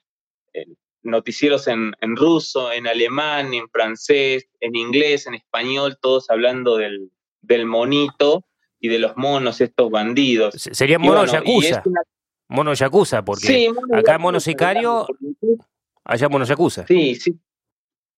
eh, 0.53 0.65
noticieros 1.01 1.67
en, 1.67 1.91
en 1.99 2.15
ruso, 2.15 2.71
en 2.71 2.87
alemán, 2.87 3.53
en 3.53 3.67
francés, 3.69 4.47
en 4.61 4.75
inglés, 4.75 5.27
en 5.27 5.33
español, 5.33 5.97
todos 6.01 6.29
hablando 6.29 6.77
del, 6.77 7.11
del 7.43 7.65
monito 7.67 8.43
y 8.79 8.89
de 8.89 8.99
los 8.99 9.15
monos, 9.15 9.61
estos 9.61 9.91
bandidos. 9.91 10.55
Sería 10.57 10.95
Y 10.95 10.99
mono 10.99 11.19
bueno, 11.25 11.31
y 11.45 11.61
yakuza. 11.61 11.83
una- 11.85 12.01
Mono 12.49 12.73
yakuza, 12.73 13.23
porque 13.23 13.47
Sí, 13.47 13.67
mono 13.69 13.87
acá 13.95 14.01
yakuza, 14.13 14.17
mono 14.19 14.39
sicario, 14.39 15.07
digamos, 15.19 15.67
allá 16.03 16.29
mono 16.29 16.45
yakuza. 16.45 16.85
Sí, 16.87 17.15
sí. 17.15 17.33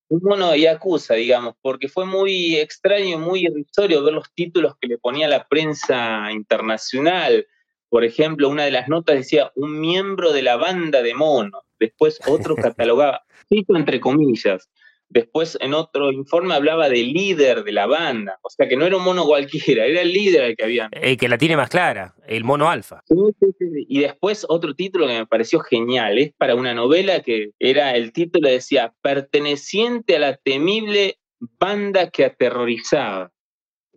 Un 0.10 0.20
mono 0.24 0.56
yakuza, 0.56 1.14
digamos, 1.14 1.56
porque 1.62 1.88
fue 1.88 2.06
muy 2.06 2.56
extraño, 2.58 3.18
muy 3.20 3.46
irrisorio 3.46 4.04
ver 4.04 4.14
los 4.14 4.32
títulos 4.34 4.74
que 4.80 4.88
le 4.88 4.98
ponía 4.98 5.28
la 5.28 5.48
prensa 5.48 6.32
internacional. 6.32 7.48
Por 7.90 8.04
ejemplo, 8.04 8.50
una 8.50 8.64
de 8.66 8.72
las 8.72 8.88
notas 8.90 9.16
decía 9.16 9.52
un 9.56 9.80
miembro 9.80 10.34
de 10.34 10.42
la 10.42 10.58
banda 10.58 11.02
de 11.02 11.14
monos. 11.14 11.64
Después 11.80 12.20
otro 12.28 12.56
catalogaba, 12.78 13.24
cito 13.48 13.76
entre 13.78 14.00
comillas. 14.00 14.70
Después 15.08 15.58
en 15.62 15.74
otro 15.74 16.12
informe 16.12 16.56
hablaba 16.56 16.90
del 16.90 17.14
líder 17.14 17.64
de 17.64 17.72
la 17.72 17.86
banda. 17.86 18.38
O 18.42 18.50
sea 18.50 18.68
que 18.68 18.76
no 18.76 18.86
era 18.86 18.98
un 18.98 19.04
mono 19.04 19.24
cualquiera, 19.26 19.86
era 19.86 20.02
el 20.02 20.12
líder 20.12 20.44
al 20.44 20.56
que 20.56 20.64
habían. 20.64 20.90
El 20.92 21.16
que 21.18 21.30
la 21.30 21.38
tiene 21.38 21.56
más 21.56 21.70
clara, 21.70 22.16
el 22.28 22.44
mono 22.44 22.70
alfa. 22.70 23.02
Sí, 23.08 23.16
sí, 23.40 23.46
sí, 23.60 23.66
sí. 23.74 23.86
Y 23.88 24.00
después 24.00 24.46
otro 24.50 24.74
título 24.76 25.08
que 25.08 25.14
me 25.20 25.28
pareció 25.28 25.60
genial, 25.60 26.18
es 26.18 26.34
para 26.34 26.56
una 26.56 26.74
novela 26.74 27.22
que 27.22 27.52
era, 27.60 27.96
el 27.96 28.12
título 28.14 28.50
decía, 28.50 28.94
perteneciente 29.02 30.16
a 30.16 30.20
la 30.20 30.38
temible 30.38 31.18
banda 31.60 32.10
que 32.10 32.26
aterrorizaba. 32.26 33.32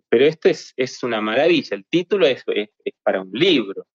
Pero 0.09 0.25
esto 0.25 0.49
es, 0.49 0.73
es 0.75 1.01
una 1.03 1.21
maravilla, 1.21 1.75
el 1.75 1.85
título 1.85 2.25
es, 2.27 2.43
es- 2.47 2.69
es 2.83 2.93
para 3.03 3.21
un 3.21 3.31
libro. 3.31 3.85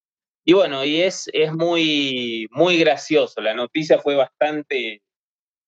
Y 0.45 0.53
bueno, 0.53 0.85
y 0.85 1.01
es, 1.01 1.29
es 1.33 1.51
muy, 1.53 2.47
muy 2.51 2.77
gracioso, 2.77 3.41
la 3.41 3.53
noticia 3.53 3.99
fue 3.99 4.15
bastante, 4.15 5.01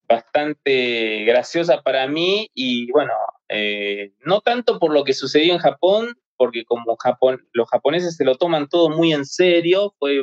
bastante 0.08 1.24
graciosa 1.24 1.82
para 1.82 2.06
mí 2.08 2.50
y 2.54 2.90
bueno, 2.90 3.12
eh, 3.48 4.12
no 4.24 4.40
tanto 4.40 4.78
por 4.78 4.92
lo 4.92 5.04
que 5.04 5.12
sucedió 5.12 5.52
en 5.52 5.58
Japón, 5.58 6.14
porque 6.36 6.64
como 6.64 6.96
Japón, 6.96 7.46
los 7.52 7.68
japoneses 7.68 8.16
se 8.16 8.24
lo 8.24 8.36
toman 8.36 8.68
todo 8.68 8.88
muy 8.90 9.12
en 9.12 9.24
serio, 9.24 9.94
fue 9.98 10.22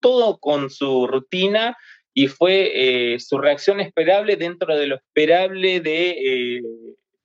todo 0.00 0.38
con 0.38 0.70
su 0.70 1.06
rutina 1.06 1.76
y 2.12 2.28
fue 2.28 3.14
eh, 3.14 3.18
su 3.18 3.38
reacción 3.38 3.80
esperable 3.80 4.36
dentro 4.36 4.76
de 4.76 4.86
lo 4.86 4.96
esperable 4.96 5.80
de, 5.80 6.10
eh, 6.10 6.62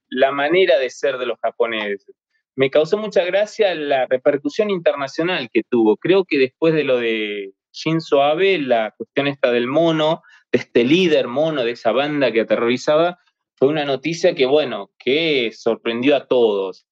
la 0.10 0.32
manera 0.32 0.80
de 0.80 0.90
ser 0.90 1.18
de 1.18 1.26
los 1.26 1.38
japoneses. 1.40 2.16
Me 2.56 2.70
causó 2.70 2.98
mucha 2.98 3.24
gracia 3.24 3.76
la 3.76 4.06
repercusión 4.08 4.70
internacional 4.70 5.50
que 5.52 5.62
tuvo. 5.70 5.98
Creo 5.98 6.26
que 6.26 6.38
después 6.38 6.74
de 6.74 6.84
lo 6.84 6.98
de 6.98 7.52
Shinzo 7.72 8.24
Abe, 8.24 8.58
la 8.58 8.94
cuestión 8.98 9.28
esta 9.28 9.52
del 9.52 9.68
mono, 9.68 10.24
este 10.52 10.84
líder 10.84 11.28
mono 11.28 11.64
de 11.64 11.72
esa 11.72 11.92
banda 11.92 12.32
que 12.32 12.42
aterrorizaba, 12.42 13.20
fue 13.56 13.68
una 13.68 13.86
noticia 13.86 14.34
que, 14.36 14.46
bueno, 14.46 14.92
que 14.98 15.52
sorprendió 15.54 16.16
a 16.16 16.28
todos. 16.28 16.86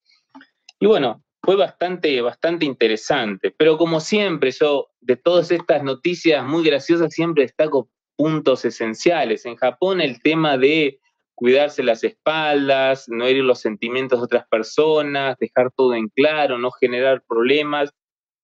Y 0.80 0.86
bueno, 0.86 1.24
fue 1.42 1.56
bastante, 1.56 2.22
bastante 2.22 2.66
interesante. 2.66 3.56
Pero 3.58 3.78
como 3.78 4.00
siempre, 4.00 4.52
yo 4.52 4.90
de 5.00 5.16
todas 5.16 5.50
estas 5.52 5.84
noticias 5.84 6.46
muy 6.46 6.64
graciosas 6.64 7.14
siempre 7.14 7.44
destaco 7.44 7.90
puntos 8.18 8.66
esenciales. 8.66 9.46
En 9.46 9.56
Japón 9.56 10.02
el 10.02 10.22
tema 10.22 10.58
de 10.58 11.00
cuidarse 11.36 11.84
las 11.84 12.04
espaldas, 12.04 13.08
no 13.08 13.26
herir 13.26 13.44
los 13.44 13.60
sentimientos 13.60 14.20
de 14.20 14.26
otras 14.26 14.48
personas, 14.48 15.38
dejar 15.38 15.72
todo 15.72 15.94
en 15.94 16.10
claro, 16.10 16.58
no 16.58 16.72
generar 16.72 17.24
problemas, 17.26 17.94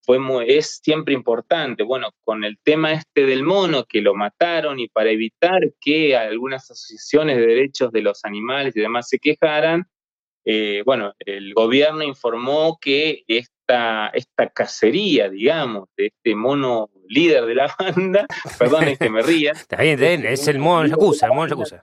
fue 0.04 0.20
es 0.48 0.80
siempre 0.84 1.14
importante. 1.14 1.84
Bueno, 1.84 2.10
con 2.24 2.44
el 2.44 2.58
tema 2.64 2.94
este 2.94 3.26
del 3.26 3.44
mono, 3.44 3.86
que 3.86 4.02
lo 4.02 4.14
mataron 4.14 4.80
y 4.80 4.88
para 4.88 5.10
evitar 5.10 5.62
que 5.80 6.16
algunas 6.16 6.70
asociaciones 6.70 7.38
de 7.38 7.48
derechos 7.48 7.92
de 7.92 8.02
los 8.02 8.24
animales 8.26 8.76
y 8.76 8.82
demás 8.82 9.08
se 9.10 9.20
quejaran, 9.20 9.88
eh, 10.46 10.84
bueno, 10.86 11.14
el 11.20 11.54
gobierno 11.54 12.04
informó 12.04 12.78
que 12.82 13.24
esta, 13.28 14.08
esta 14.10 14.50
cacería, 14.50 15.30
digamos, 15.30 15.88
de 15.96 16.08
este 16.08 16.36
mono 16.36 16.90
líder 17.08 17.46
de 17.46 17.56
la 17.56 17.74
banda, 17.80 18.26
perdón, 18.60 18.84
es 18.86 19.00
que 19.00 19.10
me 19.10 19.22
ría. 19.22 19.52
Está 19.56 19.82
bien, 19.82 19.94
está 19.94 20.08
bien, 20.08 20.26
es 20.26 20.48
el 20.48 20.60
mono 20.60 20.88
Yakuza, 20.88 21.28
el 21.28 21.34
mono 21.34 21.48
Yakuza. 21.48 21.80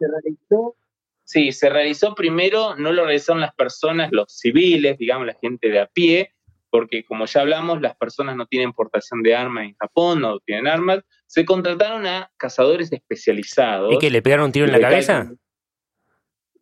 Sí, 1.25 1.53
se 1.53 1.71
realizó 1.71 2.15
primero, 2.15 2.75
no 2.75 2.93
lo 2.93 3.05
realizaron 3.05 3.41
las 3.41 3.55
personas, 3.55 4.11
los 4.11 4.37
civiles, 4.37 4.99
digamos, 4.99 5.29
la 5.29 5.35
gente 5.41 5.69
de 5.69 5.79
a 5.79 5.87
pie, 5.87 6.35
porque 6.71 7.05
como 7.05 7.27
ya 7.27 7.41
hablamos, 7.41 7.81
las 7.81 7.97
personas 7.97 8.37
no 8.37 8.47
tienen 8.47 8.73
portación 8.73 9.23
de 9.23 9.35
armas 9.35 9.65
en 9.65 9.75
Japón, 9.75 10.21
no 10.21 10.39
tienen 10.41 10.69
armas, 10.69 11.01
se 11.27 11.45
contrataron 11.45 12.07
a 12.07 12.31
cazadores 12.37 12.93
especializados. 12.93 13.93
¿Y 13.93 13.99
que 13.99 14.11
le 14.11 14.23
pegaron 14.23 14.47
un 14.47 14.53
tiro 14.53 14.67
en 14.67 14.73
la 14.73 14.81
cabeza? 14.81 15.31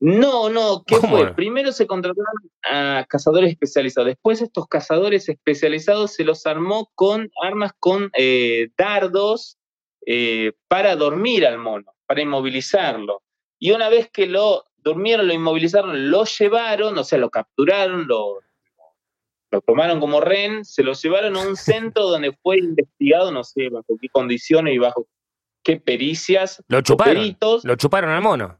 No, 0.00 0.48
no, 0.48 0.84
¿qué 0.86 0.96
fue? 0.96 1.34
Primero 1.34 1.72
se 1.72 1.86
contrataron 1.86 2.24
a 2.62 3.04
cazadores 3.08 3.50
especializados, 3.50 4.06
después 4.06 4.40
estos 4.40 4.68
cazadores 4.68 5.28
especializados 5.28 6.14
se 6.14 6.24
los 6.24 6.46
armó 6.46 6.90
con 6.94 7.30
armas 7.42 7.72
con 7.80 8.10
eh, 8.16 8.68
dardos 8.76 9.58
eh, 10.06 10.52
para 10.68 10.94
dormir 10.94 11.46
al 11.46 11.58
mono, 11.58 11.94
para 12.06 12.22
inmovilizarlo. 12.22 13.22
Y 13.58 13.72
una 13.72 13.88
vez 13.88 14.08
que 14.08 14.26
lo 14.26 14.64
durmieron, 14.76 15.26
lo 15.26 15.34
inmovilizaron, 15.34 16.10
lo 16.10 16.24
llevaron, 16.24 16.96
o 16.96 17.02
sea, 17.02 17.18
lo 17.18 17.30
capturaron, 17.30 18.06
lo, 18.06 18.38
lo 19.50 19.60
tomaron 19.62 20.00
como 20.00 20.20
ren, 20.20 20.64
se 20.64 20.82
lo 20.82 20.92
llevaron 20.92 21.36
a 21.36 21.40
un 21.40 21.56
centro 21.56 22.04
donde 22.04 22.32
fue 22.42 22.58
investigado, 22.58 23.32
no 23.32 23.44
sé 23.44 23.68
bajo 23.70 23.96
qué 24.00 24.08
condiciones 24.08 24.74
y 24.74 24.78
bajo 24.78 25.06
qué 25.62 25.80
pericias. 25.80 26.62
Lo 26.68 26.80
chuparon. 26.82 27.36
lo 27.62 27.76
chuparon 27.76 28.10
al 28.10 28.22
mono. 28.22 28.58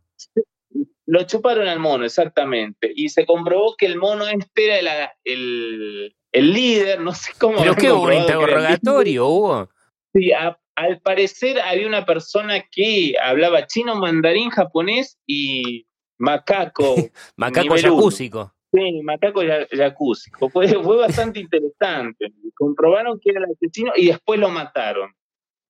Lo 1.07 1.23
chuparon 1.23 1.69
al 1.69 1.79
mono, 1.79 2.05
exactamente. 2.05 2.93
Y 2.95 3.09
se 3.09 3.25
comprobó 3.25 3.77
que 3.77 3.87
el 3.87 3.97
mono 3.97 4.27
este 4.27 4.79
era 4.79 5.13
el, 5.25 6.15
líder, 6.33 7.01
no 7.01 7.15
sé 7.15 7.33
cómo. 7.39 7.59
¿Pero 7.59 7.75
qué 7.75 7.91
hubo? 7.91 8.05
¿Un 8.05 8.15
interrogatorio 8.15 9.27
hubo? 9.27 9.69
Sí, 10.13 10.33
al 10.33 11.01
parecer 11.01 11.61
había 11.61 11.87
una 11.87 12.05
persona 12.05 12.63
que 12.71 13.15
hablaba 13.23 13.67
chino, 13.67 13.97
mandarín, 13.97 14.51
japonés 14.51 15.19
y 15.27 15.87
macaco. 16.19 16.95
macaco 17.37 17.77
yacúsico. 17.77 18.55
Sí, 18.73 19.03
Macaco 19.03 19.41
Jacuzzi. 19.71 20.31
Fue, 20.39 20.69
fue 20.83 20.97
bastante 20.97 21.41
interesante. 21.41 22.33
Comprobaron 22.55 23.19
que 23.21 23.31
era 23.31 23.41
el 23.41 23.53
asesino 23.53 23.93
y 23.97 24.07
después 24.07 24.39
lo 24.39 24.51
mataron. 24.51 25.13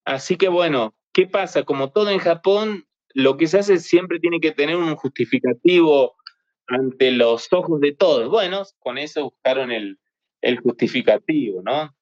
Así 0.04 0.36
que 0.36 0.48
bueno, 0.48 0.94
¿qué 1.12 1.26
pasa? 1.26 1.62
Como 1.62 1.92
todo 1.92 2.10
en 2.10 2.18
Japón, 2.18 2.84
lo 3.14 3.36
que 3.36 3.46
se 3.46 3.58
hace 3.58 3.78
siempre 3.78 4.18
tiene 4.20 4.40
que 4.40 4.52
tener 4.52 4.76
un 4.76 4.96
justificativo 4.96 6.16
ante 6.66 7.10
los 7.12 7.52
ojos 7.52 7.80
de 7.80 7.92
todos. 7.92 8.28
Bueno, 8.28 8.62
con 8.78 8.98
eso 8.98 9.24
buscaron 9.24 9.70
el, 9.70 9.98
el 10.40 10.58
justificativo, 10.60 11.62
¿no? 11.62 11.94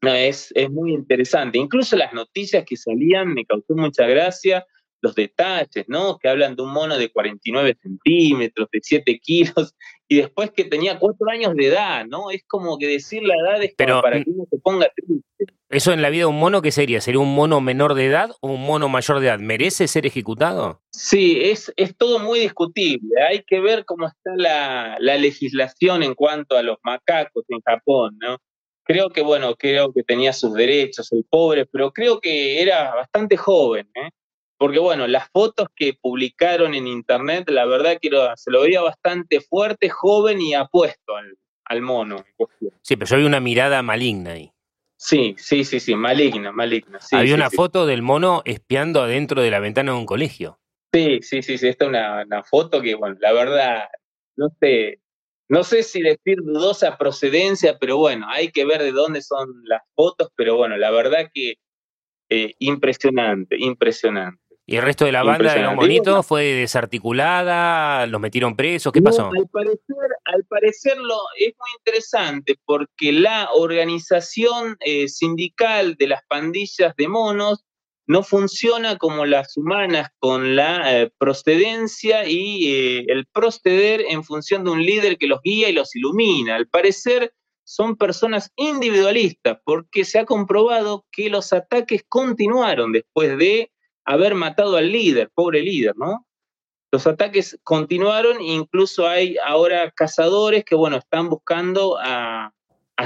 No, 0.00 0.14
es, 0.14 0.52
es 0.54 0.70
muy 0.70 0.92
interesante. 0.92 1.58
Incluso 1.58 1.96
las 1.96 2.12
noticias 2.12 2.64
que 2.64 2.76
salían 2.76 3.34
me 3.34 3.44
causó 3.44 3.74
mucha 3.74 4.06
gracia 4.06 4.64
los 5.00 5.14
detalles, 5.14 5.84
¿no? 5.88 6.18
Que 6.18 6.28
hablan 6.28 6.56
de 6.56 6.62
un 6.62 6.72
mono 6.72 6.98
de 6.98 7.10
49 7.10 7.76
centímetros, 7.80 8.68
de 8.72 8.80
7 8.82 9.18
kilos, 9.20 9.74
y 10.08 10.16
después 10.16 10.50
que 10.50 10.64
tenía 10.64 10.98
4 10.98 11.30
años 11.30 11.54
de 11.54 11.66
edad, 11.66 12.06
¿no? 12.06 12.30
Es 12.30 12.44
como 12.46 12.78
que 12.78 12.86
decir 12.86 13.22
la 13.22 13.34
edad 13.34 13.62
es 13.62 13.74
Pero, 13.76 14.00
para 14.02 14.22
que 14.22 14.30
uno 14.30 14.44
se 14.50 14.58
ponga 14.58 14.90
triste. 14.94 15.54
¿Eso 15.70 15.92
en 15.92 16.00
la 16.00 16.08
vida 16.08 16.22
de 16.22 16.26
un 16.26 16.38
mono 16.38 16.62
qué 16.62 16.72
sería? 16.72 17.02
¿Sería 17.02 17.20
un 17.20 17.34
mono 17.34 17.60
menor 17.60 17.92
de 17.92 18.06
edad 18.06 18.30
o 18.40 18.52
un 18.52 18.64
mono 18.64 18.88
mayor 18.88 19.20
de 19.20 19.26
edad? 19.26 19.38
¿Merece 19.38 19.86
ser 19.86 20.06
ejecutado? 20.06 20.80
Sí, 20.90 21.40
es, 21.42 21.70
es 21.76 21.94
todo 21.94 22.18
muy 22.20 22.40
discutible. 22.40 23.22
Hay 23.22 23.42
que 23.46 23.60
ver 23.60 23.84
cómo 23.84 24.06
está 24.06 24.30
la, 24.34 24.96
la 24.98 25.18
legislación 25.18 26.02
en 26.02 26.14
cuanto 26.14 26.56
a 26.56 26.62
los 26.62 26.78
macacos 26.82 27.44
en 27.48 27.60
Japón, 27.60 28.16
¿no? 28.18 28.38
Creo 28.84 29.10
que, 29.10 29.20
bueno, 29.20 29.54
creo 29.56 29.92
que 29.92 30.02
tenía 30.02 30.32
sus 30.32 30.54
derechos, 30.54 31.12
el 31.12 31.26
pobre, 31.28 31.66
pero 31.66 31.92
creo 31.92 32.18
que 32.18 32.62
era 32.62 32.94
bastante 32.94 33.36
joven, 33.36 33.90
¿eh? 33.94 34.08
Porque 34.58 34.80
bueno, 34.80 35.06
las 35.06 35.30
fotos 35.30 35.68
que 35.74 35.94
publicaron 35.94 36.74
en 36.74 36.86
internet, 36.86 37.48
la 37.48 37.64
verdad 37.64 37.98
que 38.00 38.10
se 38.36 38.50
lo 38.50 38.62
veía 38.62 38.82
bastante 38.82 39.40
fuerte, 39.40 39.88
joven 39.88 40.40
y 40.40 40.54
apuesto 40.54 41.14
al, 41.64 41.82
mono. 41.82 42.24
Sí, 42.82 42.96
pero 42.96 43.06
yo 43.06 43.18
vi 43.18 43.24
una 43.24 43.40
mirada 43.40 43.82
maligna 43.82 44.32
ahí. 44.32 44.52
Sí, 44.96 45.36
sí, 45.38 45.64
sí, 45.64 45.78
sí, 45.78 45.94
maligna, 45.94 46.50
maligna. 46.50 46.98
Había 47.12 47.36
una 47.36 47.50
foto 47.50 47.86
del 47.86 48.02
mono 48.02 48.42
espiando 48.44 49.00
adentro 49.00 49.42
de 49.42 49.50
la 49.50 49.60
ventana 49.60 49.92
de 49.92 49.98
un 49.98 50.06
colegio. 50.06 50.58
Sí, 50.92 51.20
sí, 51.22 51.42
sí, 51.42 51.56
sí, 51.56 51.68
esta 51.68 51.84
es 51.84 51.90
una, 51.90 52.24
una 52.24 52.42
foto 52.42 52.82
que, 52.82 52.96
bueno, 52.96 53.16
la 53.20 53.32
verdad, 53.32 53.84
no 54.36 54.48
sé, 54.60 55.00
no 55.48 55.62
sé 55.62 55.84
si 55.84 56.02
decir 56.02 56.38
dudosa 56.42 56.98
procedencia, 56.98 57.78
pero 57.78 57.96
bueno, 57.96 58.26
hay 58.28 58.50
que 58.50 58.64
ver 58.64 58.82
de 58.82 58.92
dónde 58.92 59.22
son 59.22 59.48
las 59.64 59.82
fotos, 59.94 60.30
pero 60.34 60.56
bueno, 60.56 60.76
la 60.76 60.90
verdad 60.90 61.30
que 61.32 61.54
eh, 62.28 62.54
impresionante, 62.58 63.56
impresionante. 63.58 64.47
¿Y 64.70 64.76
el 64.76 64.82
resto 64.82 65.06
de 65.06 65.12
la 65.12 65.22
banda 65.22 65.54
de 65.54 65.62
los 65.62 65.76
bonitos 65.76 66.26
fue 66.26 66.52
desarticulada? 66.52 68.06
¿Los 68.06 68.20
metieron 68.20 68.54
presos? 68.54 68.92
¿Qué 68.92 69.00
pasó? 69.00 69.30
Al 69.34 69.48
parecer, 69.50 69.96
al 70.26 70.44
parecer 70.44 70.98
es 71.38 71.54
muy 71.58 71.70
interesante 71.78 72.54
porque 72.66 73.12
la 73.12 73.48
organización 73.54 74.76
eh, 74.80 75.08
sindical 75.08 75.94
de 75.94 76.08
las 76.08 76.20
pandillas 76.28 76.94
de 76.98 77.08
monos 77.08 77.64
no 78.06 78.22
funciona 78.22 78.98
como 78.98 79.24
las 79.24 79.56
humanas 79.56 80.10
con 80.18 80.54
la 80.54 81.00
eh, 81.00 81.10
procedencia 81.16 82.28
y 82.28 82.70
eh, 82.70 83.04
el 83.08 83.24
proceder 83.24 84.04
en 84.10 84.22
función 84.22 84.64
de 84.64 84.70
un 84.70 84.84
líder 84.84 85.16
que 85.16 85.28
los 85.28 85.40
guía 85.42 85.70
y 85.70 85.72
los 85.72 85.96
ilumina. 85.96 86.56
Al 86.56 86.68
parecer 86.68 87.32
son 87.64 87.96
personas 87.96 88.52
individualistas 88.56 89.60
porque 89.64 90.04
se 90.04 90.18
ha 90.18 90.26
comprobado 90.26 91.06
que 91.10 91.30
los 91.30 91.54
ataques 91.54 92.04
continuaron 92.06 92.92
después 92.92 93.38
de 93.38 93.72
haber 94.08 94.34
matado 94.34 94.76
al 94.76 94.90
líder, 94.90 95.30
pobre 95.34 95.62
líder, 95.62 95.94
¿no? 95.96 96.26
Los 96.90 97.06
ataques 97.06 97.58
continuaron, 97.62 98.40
incluso 98.40 99.06
hay 99.06 99.36
ahora 99.44 99.90
cazadores 99.90 100.64
que, 100.64 100.74
bueno, 100.74 100.96
están 100.96 101.28
buscando 101.28 101.98
a, 102.00 102.52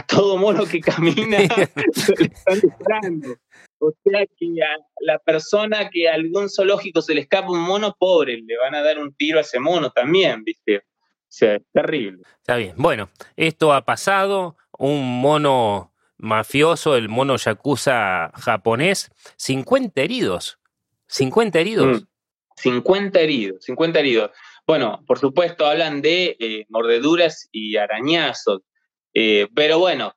todo 0.06 0.38
mono 0.38 0.64
que 0.64 0.80
camina, 0.80 1.38
están 1.98 2.60
disparando. 2.60 3.36
O 3.78 3.92
sea 4.04 4.24
que 4.38 4.46
a 4.62 4.78
la 5.00 5.18
persona 5.18 5.90
que 5.90 6.08
a 6.08 6.14
algún 6.14 6.48
zoológico 6.48 7.02
se 7.02 7.14
le 7.14 7.22
escapa 7.22 7.50
un 7.50 7.60
mono, 7.60 7.96
pobre, 7.98 8.40
le 8.40 8.56
van 8.56 8.76
a 8.76 8.82
dar 8.82 9.00
un 9.00 9.12
tiro 9.14 9.38
a 9.38 9.42
ese 9.42 9.58
mono 9.58 9.90
también, 9.90 10.44
¿viste? 10.44 10.78
O 10.78 10.82
sea, 11.28 11.56
es 11.56 11.62
terrible. 11.72 12.22
Está 12.36 12.56
bien. 12.56 12.74
Bueno, 12.76 13.10
esto 13.34 13.72
ha 13.72 13.84
pasado. 13.84 14.56
Un 14.78 15.20
mono 15.20 15.92
mafioso, 16.16 16.94
el 16.94 17.08
mono 17.08 17.36
yakuza 17.36 18.30
japonés, 18.36 19.10
50 19.36 20.00
heridos 20.00 20.61
50 21.12 21.60
heridos. 21.60 22.04
50 22.56 23.18
mm. 23.18 23.22
heridos, 23.22 23.64
50 23.64 24.00
heridos. 24.00 24.30
Bueno, 24.66 25.02
por 25.06 25.18
supuesto 25.18 25.66
hablan 25.66 26.00
de 26.02 26.36
eh, 26.38 26.66
mordeduras 26.68 27.48
y 27.52 27.76
arañazos, 27.76 28.62
eh, 29.14 29.48
pero 29.54 29.78
bueno, 29.78 30.14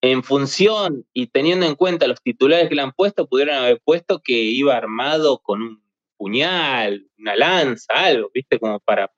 en 0.00 0.22
función 0.22 1.06
y 1.12 1.28
teniendo 1.28 1.66
en 1.66 1.74
cuenta 1.74 2.06
los 2.06 2.22
titulares 2.22 2.68
que 2.68 2.74
le 2.74 2.82
han 2.82 2.92
puesto, 2.92 3.26
pudieron 3.26 3.56
haber 3.56 3.80
puesto 3.84 4.20
que 4.20 4.34
iba 4.34 4.76
armado 4.76 5.38
con 5.38 5.62
un 5.62 5.82
puñal, 6.16 7.06
una 7.18 7.34
lanza, 7.34 7.92
algo, 7.94 8.30
¿viste? 8.32 8.58
Como 8.58 8.78
para 8.80 9.10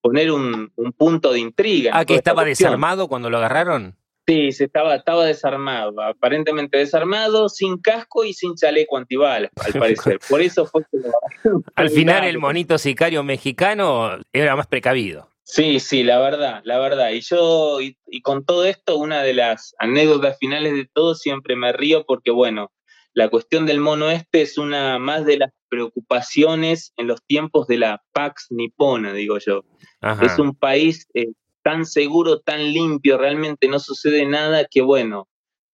poner 0.00 0.32
un, 0.32 0.72
punto 0.96 1.32
de 1.32 1.40
intriga. 1.40 1.92
Ah, 1.94 2.04
que 2.04 2.14
estaba 2.14 2.44
desarmado 2.44 3.06
cuando 3.08 3.30
lo 3.30 3.38
agarraron. 3.38 3.96
Sí, 4.26 4.52
se 4.52 4.64
estaba, 4.64 4.94
estaba 4.94 5.24
desarmado, 5.24 6.00
aparentemente 6.00 6.78
desarmado, 6.78 7.48
sin 7.48 7.78
casco 7.78 8.24
y 8.24 8.32
sin 8.32 8.54
chaleco 8.54 8.96
antibalas, 8.96 9.50
al 9.56 9.72
parecer. 9.80 10.20
Por 10.28 10.40
eso 10.40 10.64
fue 10.66 10.82
que 10.84 10.98
Al 11.74 11.90
final 11.90 12.24
el 12.24 12.38
monito 12.38 12.78
sicario 12.78 13.24
mexicano 13.24 14.18
era 14.32 14.54
más 14.54 14.68
precavido. 14.68 15.28
Sí, 15.44 15.80
sí, 15.80 16.04
la 16.04 16.20
verdad, 16.20 16.62
la 16.64 16.78
verdad. 16.78 17.10
Y 17.10 17.20
yo, 17.20 17.80
y, 17.80 17.96
y, 18.06 18.22
con 18.22 18.44
todo 18.44 18.64
esto, 18.64 18.96
una 18.96 19.22
de 19.22 19.34
las 19.34 19.74
anécdotas 19.78 20.38
finales 20.38 20.72
de 20.72 20.88
todo, 20.92 21.16
siempre 21.16 21.56
me 21.56 21.72
río 21.72 22.04
porque, 22.06 22.30
bueno, 22.30 22.70
la 23.14 23.28
cuestión 23.28 23.66
del 23.66 23.80
mono 23.80 24.08
este 24.10 24.42
es 24.42 24.56
una 24.56 24.98
más 24.98 25.26
de 25.26 25.38
las 25.38 25.50
preocupaciones 25.68 26.92
en 26.96 27.08
los 27.08 27.22
tiempos 27.24 27.66
de 27.66 27.78
la 27.78 28.02
Pax 28.12 28.46
nipona, 28.50 29.12
digo 29.12 29.38
yo. 29.38 29.64
Ajá. 30.00 30.24
Es 30.24 30.38
un 30.38 30.54
país 30.54 31.06
eh, 31.14 31.32
tan 31.62 31.86
seguro, 31.86 32.40
tan 32.40 32.72
limpio, 32.72 33.18
realmente 33.18 33.68
no 33.68 33.78
sucede 33.78 34.26
nada 34.26 34.66
que, 34.70 34.82
bueno, 34.82 35.28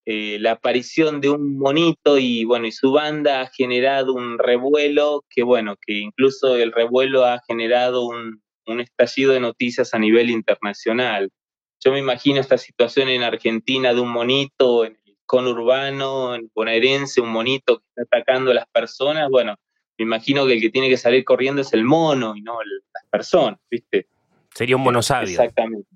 eh, 0.06 0.38
la 0.40 0.52
aparición 0.52 1.20
de 1.20 1.30
un 1.30 1.58
monito 1.58 2.18
y, 2.18 2.44
bueno, 2.44 2.66
y 2.66 2.72
su 2.72 2.92
banda 2.92 3.42
ha 3.42 3.46
generado 3.48 4.14
un 4.14 4.38
revuelo 4.38 5.24
que, 5.28 5.42
bueno, 5.42 5.76
que 5.86 5.98
incluso 5.98 6.56
el 6.56 6.72
revuelo 6.72 7.24
ha 7.26 7.40
generado 7.46 8.06
un, 8.06 8.42
un 8.66 8.80
estallido 8.80 9.32
de 9.32 9.40
noticias 9.40 9.92
a 9.94 9.98
nivel 9.98 10.30
internacional. 10.30 11.30
Yo 11.84 11.92
me 11.92 11.98
imagino 11.98 12.40
esta 12.40 12.58
situación 12.58 13.08
en 13.08 13.22
Argentina 13.22 13.92
de 13.92 14.00
un 14.00 14.10
monito 14.10 14.84
en 14.84 14.98
el 15.04 15.16
conurbano, 15.26 16.34
en 16.34 16.50
bonaerense, 16.54 17.20
un 17.20 17.30
monito 17.30 17.78
que 17.78 17.84
está 17.88 18.02
atacando 18.16 18.50
a 18.50 18.54
las 18.54 18.68
personas. 18.68 19.28
Bueno, 19.30 19.56
me 19.98 20.04
imagino 20.04 20.46
que 20.46 20.54
el 20.54 20.60
que 20.60 20.70
tiene 20.70 20.88
que 20.88 20.96
salir 20.96 21.24
corriendo 21.24 21.60
es 21.60 21.72
el 21.72 21.84
mono 21.84 22.34
y 22.36 22.40
no 22.40 22.58
las 22.62 23.04
personas, 23.10 23.58
¿viste? 23.70 24.08
Sería 24.58 24.74
un 24.74 24.82
mono 24.82 25.02
sabio. 25.02 25.30
Exactamente. 25.30 25.86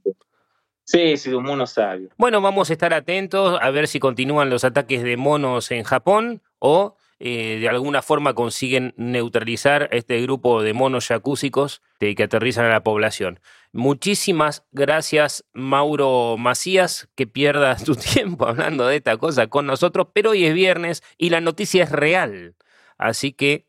Sí, 0.85 1.16
sí, 1.16 1.33
un 1.33 1.42
mono 1.42 1.66
sabio. 1.66 2.11
Bueno, 2.16 2.40
vamos 2.40 2.70
a 2.70 2.72
estar 2.72 2.94
atentos 2.94 3.59
a 3.61 3.70
ver 3.70 3.88
si 3.88 3.98
continúan 3.98 4.51
los 4.51 4.62
ataques 4.62 5.03
de 5.03 5.16
monos 5.16 5.72
en 5.72 5.83
Japón 5.83 6.42
o 6.61 6.96
eh, 7.18 7.59
de 7.61 7.68
alguna 7.68 8.03
forma 8.03 8.35
consiguen 8.35 8.94
neutralizar 8.96 9.88
este 9.90 10.20
grupo 10.22 10.62
de 10.62 10.75
monos 10.75 11.09
yacúsicos 11.09 11.83
que, 11.98 12.14
que 12.14 12.22
aterrizan 12.22 12.66
a 12.66 12.70
la 12.70 12.85
población. 12.85 13.40
Muchísimas 13.72 14.64
gracias, 14.70 15.44
Mauro 15.53 16.37
Macías, 16.38 17.09
que 17.16 17.27
pierdas 17.27 17.83
tu 17.85 17.96
tiempo 17.96 18.46
hablando 18.46 18.87
de 18.87 18.94
esta 18.94 19.16
cosa 19.16 19.48
con 19.48 19.66
nosotros, 19.66 20.07
pero 20.12 20.31
hoy 20.31 20.44
es 20.44 20.55
viernes 20.55 21.03
y 21.18 21.31
la 21.31 21.40
noticia 21.40 21.83
es 21.83 21.90
real. 21.90 22.55
Así 22.96 23.33
que 23.33 23.66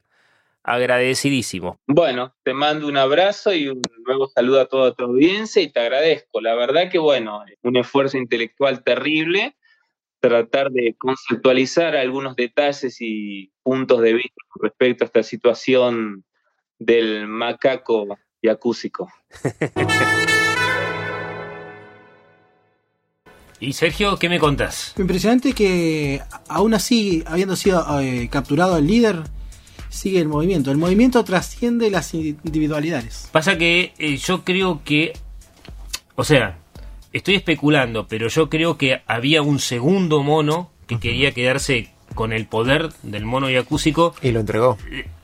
agradecidísimo. 0.63 1.77
Bueno, 1.87 2.35
te 2.43 2.53
mando 2.53 2.87
un 2.87 2.97
abrazo 2.97 3.53
y 3.53 3.67
un 3.67 3.81
nuevo 4.05 4.27
saludo 4.27 4.61
a 4.61 4.67
toda 4.67 4.93
tu 4.93 5.03
audiencia 5.03 5.61
y 5.61 5.69
te 5.71 5.81
agradezco. 5.81 6.39
La 6.41 6.55
verdad 6.55 6.89
que, 6.89 6.99
bueno, 6.99 7.43
un 7.61 7.77
esfuerzo 7.77 8.17
intelectual 8.17 8.83
terrible 8.83 9.55
tratar 10.19 10.71
de 10.71 10.95
conceptualizar 10.97 11.95
algunos 11.97 12.35
detalles 12.37 12.97
y 13.01 13.51
puntos 13.61 14.01
de 14.01 14.13
vista 14.13 14.41
respecto 14.61 15.03
a 15.03 15.07
esta 15.07 15.21
situación 15.21 16.23
del 16.79 17.27
macaco 17.27 18.17
yacúsico. 18.41 19.11
y 23.59 23.73
Sergio, 23.73 24.17
¿qué 24.17 24.29
me 24.29 24.39
contás? 24.39 24.95
Impresionante 24.97 25.51
que 25.51 26.21
aún 26.47 26.73
así, 26.73 27.21
habiendo 27.27 27.57
sido 27.57 27.99
eh, 27.99 28.29
capturado 28.31 28.77
el 28.77 28.87
líder, 28.87 29.23
sigue 29.89 30.19
el 30.19 30.27
movimiento. 30.27 30.71
El 30.71 30.77
movimiento 30.77 31.23
trasciende 31.23 31.89
las 31.89 32.13
individualidades. 32.13 33.29
Pasa 33.31 33.57
que 33.57 33.93
eh, 33.97 34.17
yo 34.17 34.43
creo 34.43 34.81
que, 34.83 35.13
o 36.15 36.23
sea, 36.23 36.57
estoy 37.11 37.35
especulando, 37.35 38.07
pero 38.07 38.27
yo 38.27 38.49
creo 38.49 38.77
que 38.77 39.01
había 39.07 39.41
un 39.41 39.59
segundo 39.59 40.23
mono 40.23 40.71
que 40.87 40.99
quería 40.99 41.31
quedarse 41.31 41.89
con 42.15 42.33
el 42.33 42.45
poder 42.45 42.91
del 43.03 43.25
mono 43.25 43.49
yacúsico. 43.49 44.15
Y 44.21 44.31
lo 44.31 44.41
entregó. 44.41 44.77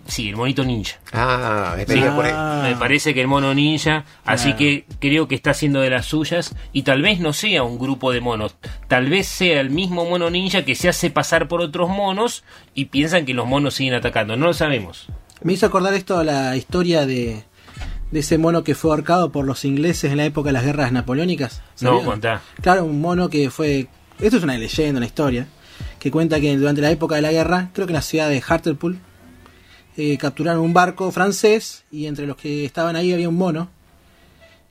Sí, 0.09 0.27
el 0.29 0.35
monito 0.35 0.65
ninja. 0.65 0.97
Ah, 1.13 1.75
me, 1.77 1.85
Sí, 1.85 2.01
por 2.15 2.25
ahí. 2.25 2.71
me 2.73 2.75
parece 2.77 3.13
que 3.13 3.21
el 3.21 3.27
mono 3.27 3.53
ninja, 3.53 4.03
así 4.25 4.49
Ah. 4.51 4.55
que 4.57 4.85
creo 4.99 5.27
que 5.27 5.35
está 5.35 5.51
haciendo 5.51 5.79
de 5.81 5.89
las 5.91 6.07
suyas 6.07 6.55
y 6.73 6.81
tal 6.81 7.01
vez 7.01 7.19
no 7.19 7.31
sea 7.31 7.63
un 7.63 7.77
grupo 7.79 8.11
de 8.11 8.19
monos, 8.19 8.55
tal 8.87 9.07
vez 9.09 9.27
sea 9.27 9.61
el 9.61 9.69
mismo 9.69 10.05
mono 10.05 10.29
ninja 10.29 10.65
que 10.65 10.73
se 10.75 10.89
hace 10.89 11.09
pasar 11.11 11.47
por 11.47 11.61
otros 11.61 11.89
monos 11.89 12.43
y 12.73 12.85
piensan 12.85 13.25
que 13.25 13.33
los 13.33 13.45
monos 13.47 13.75
siguen 13.75 13.93
atacando, 13.93 14.35
no 14.35 14.47
lo 14.47 14.53
sabemos. 14.53 15.07
Me 15.43 15.53
hizo 15.53 15.67
acordar 15.67 15.93
esto 15.93 16.17
a 16.17 16.23
la 16.23 16.55
historia 16.57 17.05
de, 17.05 17.43
de 18.11 18.19
ese 18.19 18.37
mono 18.39 18.63
que 18.63 18.73
fue 18.75 18.91
ahorcado 18.91 19.31
por 19.31 19.45
los 19.45 19.63
ingleses 19.63 20.11
en 20.11 20.17
la 20.17 20.25
época 20.25 20.47
de 20.49 20.53
las 20.53 20.65
guerras 20.65 20.91
napoleónicas. 20.91 21.61
No, 21.81 21.91
¿Sabían? 21.91 22.05
contá. 22.05 22.41
Claro, 22.61 22.83
un 22.83 22.99
mono 22.99 23.29
que 23.29 23.49
fue. 23.51 23.87
Esto 24.19 24.37
es 24.37 24.43
una 24.43 24.57
leyenda, 24.57 24.97
una 24.97 25.05
historia. 25.05 25.47
Que 25.99 26.11
cuenta 26.11 26.39
que 26.41 26.57
durante 26.57 26.81
la 26.81 26.91
época 26.91 27.15
de 27.15 27.21
la 27.21 27.31
guerra, 27.31 27.69
creo 27.73 27.85
que 27.87 27.91
en 27.91 27.95
la 27.95 28.01
ciudad 28.01 28.27
de 28.29 28.41
Hartlepool, 28.45 28.99
eh, 29.99 30.17
capturaron 30.17 30.61
un 30.61 30.73
barco 30.73 31.11
francés 31.11 31.83
y 31.91 32.05
entre 32.05 32.25
los 32.25 32.37
que 32.37 32.63
estaban 32.63 32.95
ahí 32.95 33.11
había 33.11 33.27
un 33.27 33.35
mono. 33.35 33.69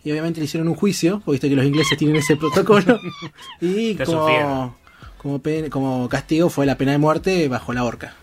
Y 0.02 0.10
obviamente 0.10 0.40
le 0.40 0.46
hicieron 0.46 0.68
un 0.68 0.74
juicio, 0.74 1.20
porque 1.20 1.32
viste 1.32 1.48
que 1.50 1.56
los 1.56 1.66
ingleses 1.66 1.98
tienen 1.98 2.16
ese 2.16 2.36
protocolo. 2.36 2.98
y 3.60 3.94
como, 3.96 4.74
como, 5.18 5.42
como 5.70 6.08
castigo 6.08 6.48
fue 6.48 6.64
la 6.64 6.78
pena 6.78 6.92
de 6.92 6.98
muerte 6.98 7.46
bajo 7.48 7.74
la 7.74 7.84
horca. 7.84 8.14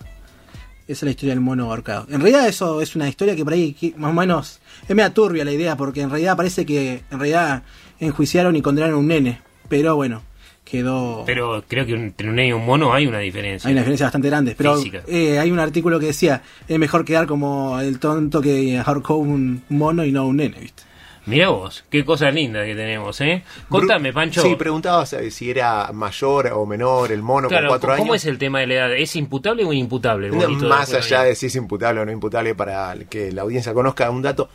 Esa 0.88 1.00
es 1.00 1.04
la 1.04 1.10
historia 1.12 1.34
del 1.34 1.42
mono 1.42 1.66
ahorcado. 1.66 2.08
En 2.10 2.22
realidad 2.22 2.48
eso 2.48 2.82
es 2.82 2.96
una 2.96 3.08
historia 3.08 3.36
que 3.36 3.44
por 3.44 3.54
ahí 3.54 3.74
que 3.74 3.94
más 3.98 4.12
o 4.12 4.14
menos 4.14 4.60
es 4.88 4.96
media 4.96 5.14
turbia 5.14 5.46
la 5.46 5.52
idea, 5.52 5.78
porque 5.78 6.02
en 6.02 6.10
realidad 6.10 6.36
parece 6.36 6.66
que 6.66 7.04
en 7.12 7.20
realidad 7.20 7.64
enjuiciaron 8.00 8.56
y 8.56 8.62
condenaron 8.62 8.96
a 8.96 9.00
un 9.00 9.08
nene. 9.08 9.42
Pero 9.70 9.96
bueno, 9.96 10.24
quedó... 10.66 11.24
Pero 11.26 11.64
creo 11.68 11.86
que 11.86 11.94
entre 11.94 12.28
un 12.28 12.36
nene 12.36 12.50
y 12.50 12.52
un 12.52 12.66
mono 12.66 12.94
hay 12.94 13.08
una 13.08 13.20
diferencia. 13.20 13.68
Hay 13.70 13.74
una 13.74 13.82
diferencia 13.82 14.08
bastante 14.08 14.28
grande. 14.28 14.56
Pero 14.58 14.78
eh, 15.08 15.40
hay 15.40 15.52
un 15.52 15.60
artículo 15.60 16.00
que 16.00 16.08
decía, 16.08 16.42
es 16.68 16.78
mejor 16.78 17.06
quedar 17.06 17.28
como 17.28 17.80
el 17.80 18.00
tonto 18.00 18.42
que 18.42 18.82
ahorcó 18.84 19.16
un 19.16 19.64
mono 19.70 20.04
y 20.04 20.12
no 20.12 20.28
un 20.28 20.38
nene, 20.38 20.60
¿viste? 20.60 20.84
Mira 21.28 21.50
vos, 21.50 21.84
qué 21.90 22.06
cosa 22.06 22.30
linda 22.30 22.64
que 22.64 22.76
tenemos, 22.76 23.20
¿eh? 23.22 23.44
Contame, 23.68 24.14
Pancho. 24.14 24.44
Sí, 24.44 24.56
preguntabas 24.56 25.16
si 25.32 25.50
era 25.50 25.92
mayor 25.92 26.52
o 26.54 26.68
menor 26.68 27.12
el 27.12 27.24
mono 27.24 27.48
Claro, 27.48 27.70
con 27.70 27.80
cuatro 27.80 27.98
¿cómo 27.98 28.14
años. 28.14 28.24
es 28.24 28.30
el 28.30 28.38
tema 28.38 28.60
de 28.60 28.68
la 28.68 28.74
edad? 28.76 28.94
¿Es 28.96 29.16
imputable 29.16 29.66
o 29.66 29.74
imputable? 29.74 30.28
el 30.28 30.38
No, 30.38 30.48
de 30.48 30.68
más 30.68 30.94
allá 30.94 31.24
de 31.24 31.34
si 31.36 31.48
es 31.48 31.56
imputable 31.56 32.02
o 32.02 32.06
no 32.06 32.12
imputable 32.12 32.54
para 32.54 32.96
que 33.10 33.32
la 33.32 33.42
audiencia 33.42 33.74
conozca 33.74 34.08
un 34.12 34.22
dato, 34.22 34.50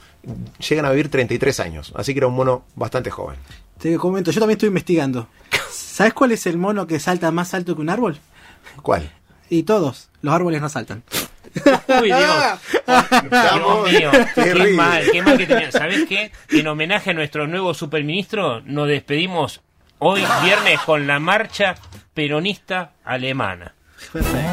llegan 0.68 0.85
a 0.85 0.90
vivir 0.90 1.09
33 1.09 1.59
años, 1.59 1.92
así 1.96 2.14
que 2.14 2.18
era 2.20 2.29
un 2.29 2.37
mono 2.37 2.62
bastante 2.77 3.11
joven. 3.11 3.37
Te 3.81 3.97
comento, 3.97 4.31
yo 4.31 4.40
también 4.40 4.57
estoy 4.57 4.69
investigando. 4.69 5.29
¿Sabes 5.71 6.12
cuál 6.12 6.33
es 6.33 6.47
el 6.47 6.59
mono 6.59 6.87
que 6.87 7.01
salta 7.01 7.31
más 7.31 7.55
alto 7.55 7.75
que 7.75 7.81
un 7.81 7.88
árbol? 7.88 8.19
¿Cuál? 8.83 9.11
Y 9.49 9.62
todos, 9.62 10.11
los 10.23 10.35
árboles 10.35 10.61
no 10.61 10.69
saltan. 10.69 11.03
Uy, 12.01 12.07
Dios. 12.07 12.61
Dios 13.31 13.93
mío, 13.93 14.11
qué 14.35 14.73
mal, 14.75 15.03
qué 15.11 15.23
mal 15.23 15.38
que 15.38 15.47
tenía. 15.47 15.73
¿Sabes 15.73 16.07
qué? 16.09 16.31
En 16.51 16.69
homenaje 16.69 17.11
a 17.11 17.14
nuestro 17.14 17.47
nuevo 17.47 17.75
superministro, 17.75 18.61
nos 18.61 18.87
despedimos 18.87 19.61
hoy 19.99 20.23
viernes 20.45 20.79
con 20.81 21.07
la 21.07 21.19
marcha 21.19 21.75
peronista 22.14 22.93
alemana. 23.03 23.75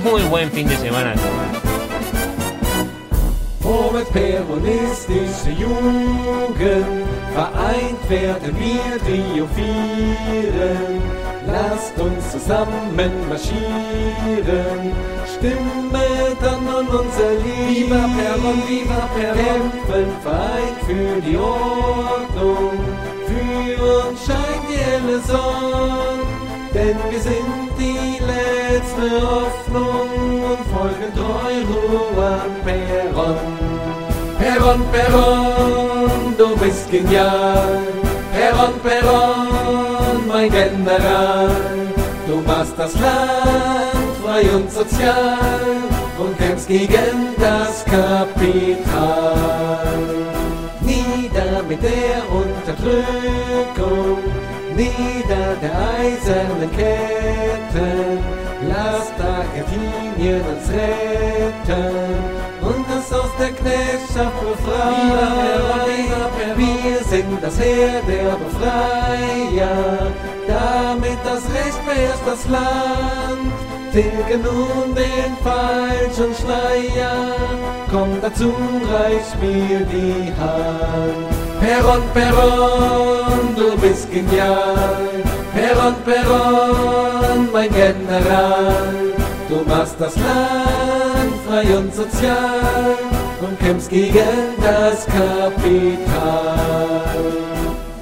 Muy 0.03 0.21
buen 0.23 0.51
fin 0.51 0.67
de 0.67 0.77
semana. 0.77 1.13
Vorwärts 3.61 4.09
peronistische 4.11 5.53
Jugend, 5.55 7.05
vereint 7.37 8.09
werden 8.09 8.55
wir 8.57 8.97
triumphieren. 9.05 11.01
Lasst 11.45 11.97
uns 11.99 12.31
zusammen 12.31 13.11
marschieren, 13.29 14.81
stimmet 15.33 16.41
an 16.41 16.63
an 16.77 16.87
unser 16.99 17.31
Lied. 17.43 17.69
Viva 17.69 18.03
Peron, 18.17 18.59
viva 18.67 19.01
Peron, 19.15 19.37
kämpfen 19.43 20.09
vereint 20.23 20.79
für 20.87 21.21
die 21.21 21.37
Ordnung. 21.37 22.77
Für 23.29 23.75
uns 23.99 24.19
scheint 24.25 24.65
die 24.69 24.81
helle 24.89 25.19
Sonne, 25.21 26.25
denn 26.73 26.97
wir 27.09 27.21
sind 27.21 27.69
die 27.77 28.17
letzte 28.33 29.05
Hoffnung 29.25 30.09
und 30.49 30.63
folgen 30.73 31.11
treu 31.15 31.53
Juan 31.69 32.51
Peron. 32.65 33.66
Peron, 34.47 34.81
Peron, 34.93 36.35
du 36.37 36.55
bist 36.55 36.89
genial. 36.89 37.83
Peron, 38.31 38.79
Peron, 38.81 40.25
mein 40.25 40.49
General. 40.49 41.51
Du 42.25 42.37
machst 42.47 42.73
das 42.77 42.93
Land 42.93 44.15
frei 44.23 44.43
und 44.55 44.71
sozial 44.71 45.83
und 46.17 46.37
kämpfst 46.37 46.69
gegen 46.69 47.35
das 47.37 47.83
Kapital. 47.83 49.35
Nieder 50.79 51.63
mit 51.67 51.83
der 51.83 52.23
Unterdrückung, 52.31 54.19
nieder 54.77 55.57
der 55.61 55.75
eisernen 55.99 56.71
Ketten. 56.71 58.19
Lasst 58.69 59.13
Argentinien 59.19 60.41
uns 60.41 60.69
retten 60.69 62.36
der 63.39 63.51
Knechtschaft 63.51 64.39
befreien. 64.41 65.27
Wir 66.55 67.03
sind 67.03 67.41
das 67.41 67.59
Heer 67.59 68.01
der 68.07 68.35
Befreier, 68.43 70.11
damit 70.47 71.19
das 71.23 71.43
Recht 71.53 71.85
beherrscht 71.85 72.25
das 72.25 72.47
Land. 72.49 73.51
Tilge 73.91 74.37
nun 74.37 74.93
den 74.93 75.37
falschen 75.43 76.33
Schleier, 76.35 77.35
komm 77.89 78.21
dazu, 78.21 78.53
reich 78.91 79.41
mir 79.41 79.79
die 79.85 80.31
Hand. 80.39 81.27
Peron, 81.59 82.03
Peron, 82.13 83.55
du 83.55 83.77
bist 83.77 84.11
genial. 84.11 85.23
Peron, 85.53 85.95
Peron, 86.05 87.49
mein 87.51 87.69
General. 87.73 88.83
Du 89.49 89.63
machst 89.67 89.95
das 89.99 90.15
Land 90.15 91.33
frei 91.47 91.77
und 91.77 91.95
sozial 91.95 93.16
und 93.41 93.59
kämpfst 93.59 93.89
gegen 93.89 94.55
das 94.61 95.05
Kapital. 95.05 95.97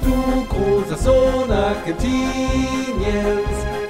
Du 0.02 0.46
großer 0.48 0.96
Sohn 0.96 1.50
Argentiniens, 1.50 2.06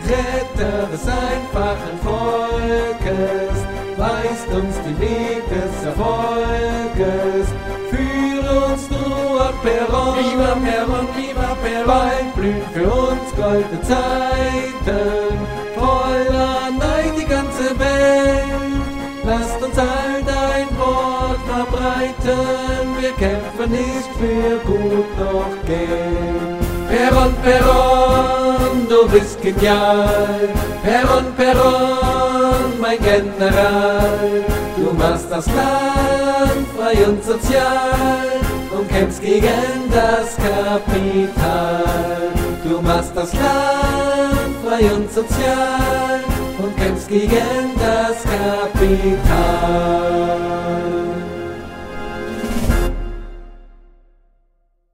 Retter 0.08 0.86
des 0.92 1.06
einfachen 1.06 1.98
Volkes, 2.02 3.56
weist 3.96 4.48
uns 4.52 4.76
den 4.84 5.00
Weg 5.00 5.42
des 5.48 5.84
Erfolges. 5.84 7.46
Führe 7.90 8.66
uns 8.66 8.88
ab 9.40 9.54
Peron, 9.62 10.16
viva 10.16 10.52
Peron, 10.64 11.08
viva 11.16 11.56
Peron, 11.62 11.86
bald 11.86 12.34
blühen 12.34 12.62
für 12.72 12.88
uns 12.88 13.30
goldene 13.36 13.80
Zeiten, 13.82 15.25
verbreiten, 22.06 22.96
wir 23.00 23.12
kämpfen 23.12 23.70
nicht 23.70 24.10
für 24.18 24.58
Gut 24.66 25.18
noch 25.18 25.54
Geld. 25.66 26.60
Peron, 26.88 27.34
Peron, 27.42 28.88
du 28.88 29.08
bist 29.08 29.40
genial. 29.42 30.48
Peron, 30.82 31.32
Peron, 31.36 32.80
mein 32.80 32.98
General. 32.98 34.44
Du 34.76 34.92
machst 34.92 35.30
das 35.30 35.46
Land 35.46 36.66
frei 36.76 37.06
und 37.06 37.24
sozial 37.24 38.40
und 38.70 38.88
kämpfst 38.88 39.20
gegen 39.20 39.90
das 39.90 40.36
Kapital. 40.36 41.84
Du 42.62 42.80
machst 42.80 43.12
das 43.14 43.32
Land 43.32 44.56
frei 44.64 44.90
und 44.94 45.12
sozial 45.12 46.20
und 46.58 46.76
kämpfst 46.76 47.08
gegen 47.08 47.74
das 47.78 48.22
Kapital. 48.22 49.26